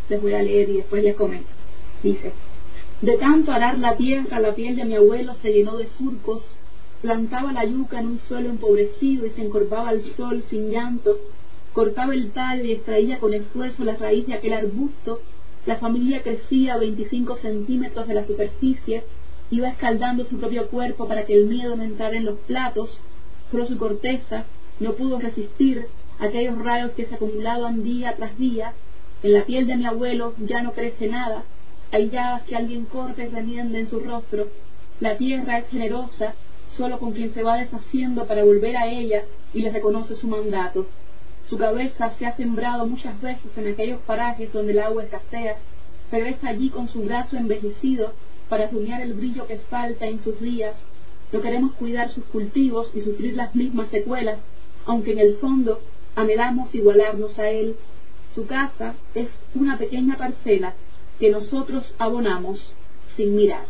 Les 0.08 0.20
voy 0.20 0.34
a 0.34 0.42
leer 0.42 0.68
y 0.70 0.76
después 0.78 1.02
les 1.02 1.14
comento. 1.14 1.48
Dice: 2.02 2.32
De 3.02 3.16
tanto 3.16 3.52
arar 3.52 3.78
la 3.78 3.96
tierra, 3.96 4.40
la 4.40 4.54
piel 4.54 4.76
de 4.76 4.84
mi 4.84 4.94
abuelo 4.94 5.34
se 5.34 5.52
llenó 5.52 5.76
de 5.76 5.88
surcos. 5.88 6.54
Plantaba 7.02 7.52
la 7.52 7.64
yuca 7.64 8.00
en 8.00 8.08
un 8.08 8.18
suelo 8.18 8.48
empobrecido 8.48 9.26
y 9.26 9.30
se 9.30 9.42
encorvaba 9.42 9.90
al 9.90 10.02
sol 10.02 10.42
sin 10.42 10.70
llanto. 10.70 11.18
Cortaba 11.72 12.14
el 12.14 12.32
tallo 12.32 12.64
y 12.64 12.72
extraía 12.72 13.18
con 13.20 13.34
esfuerzo 13.34 13.84
la 13.84 13.96
raíz 13.96 14.26
de 14.26 14.34
aquel 14.34 14.52
arbusto. 14.52 15.20
La 15.66 15.76
familia 15.76 16.22
crecía 16.22 16.74
a 16.74 16.78
25 16.78 17.36
centímetros 17.36 18.08
de 18.08 18.14
la 18.14 18.26
superficie 18.26 19.04
iba 19.50 19.68
escaldando 19.68 20.24
su 20.24 20.38
propio 20.38 20.68
cuerpo 20.68 21.08
para 21.08 21.24
que 21.24 21.34
el 21.34 21.46
miedo 21.46 21.76
no 21.76 21.82
entrara 21.82 22.16
en 22.16 22.26
los 22.26 22.38
platos, 22.40 22.98
solo 23.50 23.66
su 23.66 23.78
corteza 23.78 24.44
no 24.78 24.92
pudo 24.92 25.18
resistir 25.18 25.86
aquellos 26.18 26.58
rayos 26.58 26.92
que 26.92 27.06
se 27.06 27.14
acumulaban 27.14 27.82
día 27.82 28.14
tras 28.16 28.36
día, 28.38 28.74
en 29.22 29.32
la 29.32 29.44
piel 29.44 29.66
de 29.66 29.76
mi 29.76 29.86
abuelo 29.86 30.34
ya 30.38 30.62
no 30.62 30.72
crece 30.72 31.08
nada, 31.08 31.44
hay 31.90 32.10
llagas 32.10 32.42
que 32.42 32.56
alguien 32.56 32.84
corta 32.84 33.22
y 33.22 33.28
remienda 33.28 33.78
en 33.78 33.88
su 33.88 34.00
rostro, 34.00 34.48
la 35.00 35.16
tierra 35.16 35.58
es 35.58 35.68
generosa 35.68 36.34
solo 36.68 36.98
con 36.98 37.12
quien 37.12 37.32
se 37.32 37.42
va 37.42 37.56
deshaciendo 37.56 38.26
para 38.26 38.44
volver 38.44 38.76
a 38.76 38.86
ella 38.86 39.24
y 39.54 39.60
le 39.60 39.70
reconoce 39.70 40.14
su 40.16 40.28
mandato. 40.28 40.86
Su 41.48 41.56
cabeza 41.56 42.12
se 42.18 42.26
ha 42.26 42.36
sembrado 42.36 42.86
muchas 42.86 43.20
veces 43.22 43.50
en 43.56 43.68
aquellos 43.68 44.00
parajes 44.02 44.52
donde 44.52 44.72
el 44.72 44.80
agua 44.80 45.04
escasea, 45.04 45.56
regresa 46.12 46.48
allí 46.48 46.68
con 46.68 46.88
su 46.88 47.02
brazo 47.02 47.36
envejecido 47.36 48.12
para 48.48 48.68
rumiar 48.68 49.00
el 49.00 49.14
brillo 49.14 49.46
que 49.46 49.58
falta 49.58 50.06
en 50.06 50.22
sus 50.22 50.40
días. 50.40 50.74
No 51.32 51.40
queremos 51.40 51.72
cuidar 51.74 52.10
sus 52.10 52.24
cultivos 52.24 52.90
y 52.94 53.00
sufrir 53.00 53.34
las 53.34 53.54
mismas 53.54 53.88
secuelas, 53.90 54.38
aunque 54.86 55.12
en 55.12 55.18
el 55.18 55.36
fondo 55.36 55.80
anhelamos 56.16 56.74
igualarnos 56.74 57.38
a 57.38 57.48
él. 57.50 57.76
Su 58.34 58.46
casa 58.46 58.94
es 59.14 59.28
una 59.54 59.76
pequeña 59.78 60.16
parcela 60.16 60.74
que 61.18 61.30
nosotros 61.30 61.94
abonamos 61.98 62.74
sin 63.16 63.34
mirar. 63.36 63.64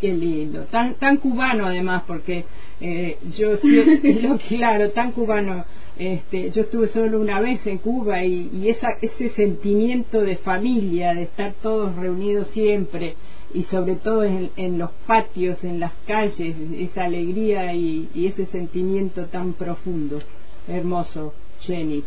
Qué 0.00 0.12
lindo, 0.14 0.62
tan 0.70 0.94
tan 0.94 1.18
cubano 1.18 1.66
además, 1.66 2.04
porque 2.06 2.44
eh, 2.80 3.18
yo 3.36 3.56
sí- 3.58 4.18
lo 4.22 4.38
claro, 4.48 4.90
tan 4.90 5.12
cubano. 5.12 5.64
Este, 5.98 6.50
yo 6.52 6.62
estuve 6.62 6.88
solo 6.88 7.20
una 7.20 7.40
vez 7.40 7.66
en 7.66 7.76
Cuba 7.76 8.24
y, 8.24 8.48
y 8.54 8.70
esa, 8.70 8.88
ese 9.02 9.28
sentimiento 9.30 10.22
de 10.22 10.36
familia, 10.38 11.12
de 11.14 11.24
estar 11.24 11.52
todos 11.60 11.94
reunidos 11.96 12.48
siempre 12.48 13.16
y 13.52 13.64
sobre 13.64 13.96
todo 13.96 14.24
en, 14.24 14.50
en 14.56 14.78
los 14.78 14.90
patios, 15.06 15.62
en 15.62 15.78
las 15.78 15.92
calles, 16.06 16.56
esa 16.78 17.04
alegría 17.04 17.74
y, 17.74 18.08
y 18.14 18.28
ese 18.28 18.46
sentimiento 18.46 19.26
tan 19.26 19.52
profundo, 19.52 20.20
hermoso, 20.68 21.34
Jenny. 21.60 22.02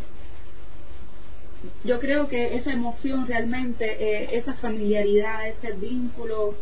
Yo 1.84 2.00
creo 2.00 2.28
que 2.28 2.56
esa 2.56 2.72
emoción 2.72 3.28
realmente, 3.28 3.86
eh, 3.86 4.30
esa 4.34 4.54
familiaridad, 4.56 5.48
ese 5.48 5.74
vínculo, 5.74 6.56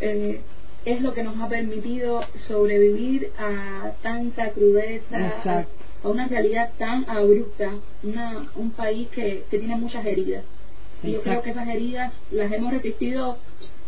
eh, 0.00 0.40
es 0.84 1.00
lo 1.00 1.14
que 1.14 1.22
nos 1.22 1.40
ha 1.40 1.48
permitido 1.48 2.20
sobrevivir 2.46 3.30
a 3.38 3.92
tanta 4.02 4.50
crudeza, 4.50 5.28
Exacto. 5.28 5.72
a 6.02 6.08
una 6.08 6.26
realidad 6.26 6.72
tan 6.78 7.08
abrupta, 7.08 7.72
una, 8.02 8.50
un 8.56 8.70
país 8.70 9.08
que, 9.08 9.44
que 9.50 9.58
tiene 9.58 9.76
muchas 9.76 10.04
heridas. 10.04 10.44
Y 11.02 11.12
yo 11.12 11.22
creo 11.22 11.42
que 11.42 11.50
esas 11.50 11.68
heridas 11.68 12.12
las 12.30 12.50
hemos 12.52 12.72
resistido, 12.72 13.38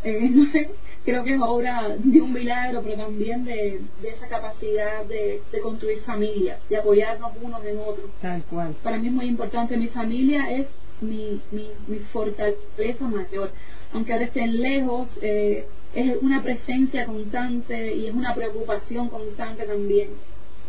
eh, 0.04 0.30
no 0.34 0.50
sé, 0.52 0.70
creo 1.06 1.24
que 1.24 1.34
es 1.34 1.40
obra 1.40 1.96
de 1.98 2.20
un 2.20 2.32
milagro, 2.32 2.82
pero 2.82 2.96
también 2.96 3.44
de, 3.46 3.80
de 4.02 4.08
esa 4.08 4.26
capacidad 4.28 5.04
de, 5.06 5.40
de 5.52 5.60
construir 5.60 6.00
familia, 6.00 6.58
de 6.68 6.76
apoyarnos 6.76 7.32
unos 7.40 7.64
en 7.64 7.78
otros 7.78 8.06
Tal 8.20 8.42
cual. 8.50 8.74
para 8.82 8.98
mí 8.98 9.06
es 9.06 9.12
muy 9.14 9.26
importante 9.26 9.76
mi 9.78 9.86
familia 9.88 10.50
es 10.50 10.66
mi, 11.00 11.40
mi, 11.52 11.68
mi 11.86 11.98
fortaleza 12.12 13.04
mayor 13.08 13.50
aunque 13.92 14.12
ahora 14.12 14.24
estén 14.26 14.60
lejos 14.60 15.08
eh, 15.22 15.66
es 15.94 16.16
una 16.22 16.42
presencia 16.42 17.06
constante 17.06 17.94
y 17.94 18.06
es 18.08 18.14
una 18.14 18.34
preocupación 18.34 19.08
constante 19.08 19.64
también 19.64 20.08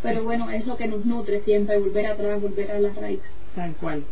pero 0.03 0.23
bueno 0.23 0.49
es 0.51 0.65
lo 0.67 0.77
que 0.77 0.87
nos 0.87 1.03
nutre 1.05 1.41
siempre 1.41 1.79
volver 1.79 2.07
atrás 2.07 2.41
volver 2.41 2.71
a 2.71 2.79
las 2.79 2.95
raíces 2.95 3.31
Tal 3.55 3.73
cual. 3.81 4.03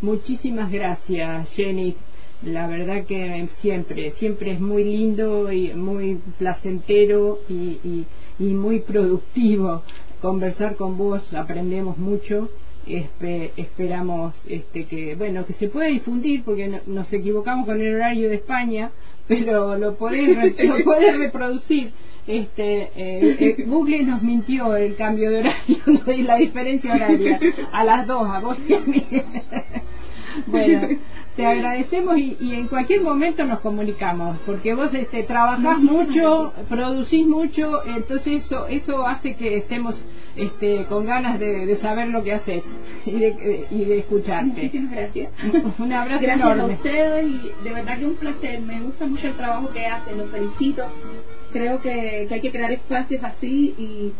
Muchísimas 0.00 0.70
gracias, 0.72 1.50
Jenny. 1.50 1.96
La 2.44 2.66
verdad 2.66 3.04
que 3.06 3.48
siempre, 3.60 4.10
siempre 4.12 4.52
es 4.52 4.60
muy 4.60 4.84
lindo 4.84 5.50
y 5.52 5.72
muy 5.74 6.18
placentero 6.38 7.38
y, 7.48 7.78
y, 7.84 8.06
y 8.38 8.44
muy 8.54 8.80
productivo 8.80 9.82
conversar 10.20 10.76
con 10.76 10.96
vos. 10.98 11.32
Aprendemos 11.34 11.96
mucho. 11.98 12.48
Espe- 12.86 13.52
esperamos 13.56 14.34
este 14.46 14.84
que 14.84 15.14
bueno 15.14 15.46
que 15.46 15.54
se 15.54 15.68
pueda 15.70 15.88
difundir 15.88 16.44
porque 16.44 16.68
no- 16.68 16.80
nos 16.86 17.10
equivocamos 17.14 17.64
con 17.64 17.80
el 17.80 17.94
horario 17.94 18.28
de 18.28 18.34
España 18.34 18.90
pero 19.26 19.78
lo 19.78 19.94
podés 19.94 20.36
re- 20.36 20.54
lo 20.68 20.84
podés 20.84 21.16
reproducir 21.16 21.92
este 22.26 22.82
eh, 22.94 23.36
eh, 23.40 23.64
Google 23.66 24.02
nos 24.02 24.20
mintió 24.22 24.76
el 24.76 24.96
cambio 24.96 25.30
de 25.30 25.38
horario 25.38 25.78
y 26.14 26.22
la 26.24 26.36
diferencia 26.36 26.94
horaria 26.94 27.40
a 27.72 27.84
las 27.84 28.06
dos 28.06 28.28
a 28.28 28.40
vos 28.40 28.58
y 28.68 28.74
a 28.74 28.80
mí 28.80 29.02
bueno 30.46 30.88
te 31.44 31.50
agradecemos 31.50 32.16
y, 32.18 32.36
y 32.40 32.54
en 32.54 32.68
cualquier 32.68 33.02
momento 33.02 33.44
nos 33.44 33.60
comunicamos 33.60 34.38
porque 34.46 34.74
vos 34.74 34.92
este 34.94 35.22
trabajás 35.24 35.78
mucho 35.80 36.52
producís 36.68 37.26
mucho 37.26 37.84
entonces 37.86 38.44
eso 38.44 38.66
eso 38.68 39.06
hace 39.06 39.34
que 39.36 39.56
estemos 39.58 39.94
este 40.36 40.84
con 40.86 41.04
ganas 41.06 41.38
de, 41.38 41.66
de 41.66 41.76
saber 41.76 42.08
lo 42.08 42.22
que 42.24 42.32
haces 42.32 42.64
y 43.06 43.12
de, 43.12 43.66
y 43.70 43.84
de 43.84 43.98
escucharte. 43.98 44.46
Muchísimas 44.46 44.92
gracias. 44.92 45.32
Un 45.78 45.92
abrazo 45.92 46.22
gracias 46.22 46.46
a 46.48 46.52
enorme. 46.52 46.74
ustedes 46.74 47.26
y 47.26 47.64
de 47.64 47.70
verdad 47.72 47.98
que 47.98 48.06
un 48.06 48.14
placer. 48.16 48.60
Me 48.60 48.80
gusta 48.80 49.06
mucho 49.06 49.28
el 49.28 49.34
trabajo 49.34 49.70
que 49.72 49.86
hacen 49.86 50.18
los 50.18 50.30
felicito. 50.30 50.82
Creo 51.52 51.80
que, 51.80 52.26
que 52.28 52.34
hay 52.34 52.40
que 52.40 52.50
crear 52.50 52.72
espacios 52.72 53.22
así 53.22 53.74
y 53.78 54.12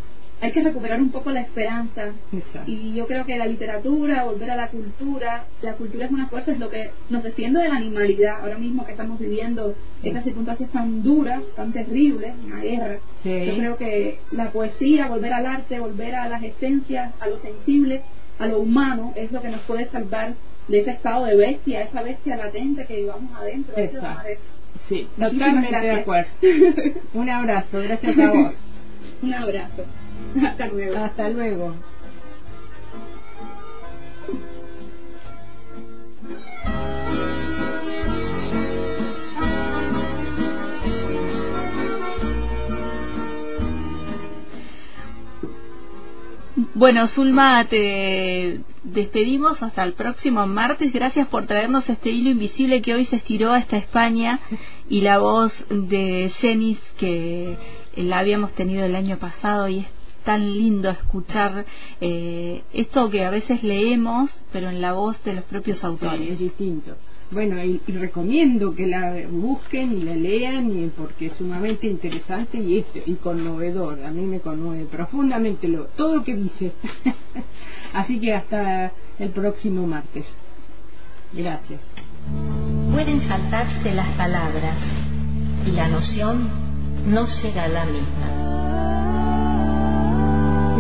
hay 0.45 0.53
que 0.53 0.63
recuperar 0.63 1.01
un 1.01 1.11
poco 1.11 1.31
la 1.31 1.41
esperanza 1.41 2.13
Exacto. 2.33 2.71
y 2.71 2.95
yo 2.95 3.07
creo 3.07 3.25
que 3.25 3.37
la 3.37 3.47
literatura, 3.47 4.25
volver 4.25 4.51
a 4.51 4.57
la 4.57 4.69
cultura, 4.69 5.45
la 5.63 5.73
cultura 5.75 6.07
es 6.07 6.11
una 6.13 6.29
fuerza, 6.29 6.53
es 6.53 6.59
lo 6.59 6.69
que 6.69 6.91
nos 7.11 7.23
defiende 7.23 7.61
de 7.63 7.69
la 7.69 7.77
animalidad. 7.77 8.41
Ahora 8.41 8.59
mismo 8.59 8.85
que 8.85 8.93
estamos 8.93 9.19
viviendo 9.19 9.75
estas 10.03 10.25
circunstancias 10.25 10.71
tan 10.71 11.03
duras, 11.03 11.43
tan 11.57 11.73
terribles, 11.73 12.33
una 12.47 12.61
guerra, 12.61 12.97
Sí. 13.23 13.45
yo 13.47 13.57
creo 13.57 13.77
que 13.77 14.19
la 14.33 14.51
poesía, 14.51 15.09
volver 15.09 15.33
al 15.33 15.47
arte, 15.47 15.81
volver 15.81 16.15
a 16.15 16.29
las 16.29 16.43
esencias, 16.43 17.13
a 17.21 17.29
lo 17.29 17.39
sensible, 17.39 18.03
a 18.39 18.47
lo 18.47 18.61
humano, 18.61 19.13
es 19.17 19.31
lo 19.33 19.41
que 19.41 19.49
nos 19.49 19.61
puede 19.63 19.87
salvar 19.87 20.35
de 20.69 20.81
ese 20.81 20.91
estado 20.91 21.25
de 21.27 21.37
bestia, 21.37 21.83
esa 21.83 22.03
bestia 22.03 22.37
latente 22.37 22.87
que 22.87 22.97
llevamos 23.03 23.33
adentro. 23.35 23.75
Exacto. 23.77 24.29
Sí, 24.89 25.07
totalmente 25.19 25.81
de 25.81 25.91
acuerdo. 25.93 26.29
Un 27.15 27.31
abrazo, 27.31 27.81
gracias 27.81 28.19
a 28.19 28.31
vos. 28.31 28.55
Un 29.23 29.33
abrazo. 29.33 29.85
Hasta 30.43 30.67
luego. 30.67 30.97
Hasta 30.97 31.29
luego. 31.29 31.75
Bueno, 46.75 47.07
Zulma, 47.07 47.67
te 47.69 48.61
despedimos 48.83 49.63
hasta 49.63 49.85
el 49.85 49.93
próximo 49.93 50.47
martes. 50.47 50.93
Gracias 50.93 51.29
por 51.29 51.47
traernos 51.47 51.89
este 51.89 52.11
hilo 52.11 52.31
invisible 52.31 52.83
que 52.83 52.95
hoy 52.95 53.07
se 53.07 53.17
estiró 53.17 53.53
hasta 53.53 53.77
España 53.77 54.41
y 54.89 55.01
la 55.03 55.19
voz 55.19 55.53
de 55.69 56.33
Jenis 56.39 56.79
que 56.99 57.57
la 57.97 58.19
habíamos 58.19 58.53
tenido 58.55 58.85
el 58.85 58.97
año 58.97 59.19
pasado 59.19 59.69
y 59.69 59.81
es 59.81 59.87
tan 60.25 60.53
lindo 60.53 60.91
escuchar 60.91 61.65
eh, 62.01 62.63
esto 62.73 63.11
que 63.11 63.25
a 63.25 63.31
veces 63.31 63.63
leemos, 63.63 64.31
pero 64.53 64.69
en 64.71 64.81
la 64.81 64.93
voz 64.93 65.23
de 65.25 65.35
los 65.35 65.45
propios 65.45 65.79
Sí, 65.79 65.87
autores. 65.87 66.31
es 66.33 66.39
distinto. 66.39 66.97
bueno, 67.31 67.63
y, 67.65 67.81
recomiendo 67.89 68.75
que 68.75 68.87
la 68.87 69.15
busquen 69.31 69.93
y 69.93 70.03
la 70.03 70.15
lean 70.15 70.71
y, 70.71 70.87
porque 70.89 71.27
es 71.27 71.33
sumamente 71.35 71.87
interesante 71.87 72.59
y, 72.59 72.79
este, 72.79 73.03
y 73.07 73.15
conmovedor. 73.15 74.03
A 74.05 74.11
mí 74.11 74.23
me 74.27 74.41
conmueve 74.41 74.85
profundamente 74.85 75.69
lo, 75.69 75.87
todo 75.97 76.17
lo 76.17 76.25
que 76.25 76.35
dice. 76.37 76.73
Así 77.93 78.21
que 78.21 78.33
hasta 78.35 78.93
el 79.19 79.31
próximo 79.31 79.87
martes. 79.87 80.27
Gracias. 81.33 81.81
Pueden 82.93 83.27
saltarse 83.27 83.93
las 83.93 84.17
palabras 84.17 84.77
y 85.67 85.71
la 85.73 85.89
noción 85.89 86.49
no 87.07 87.27
será 87.27 87.67
la 87.69 87.85
misma. 87.85 88.44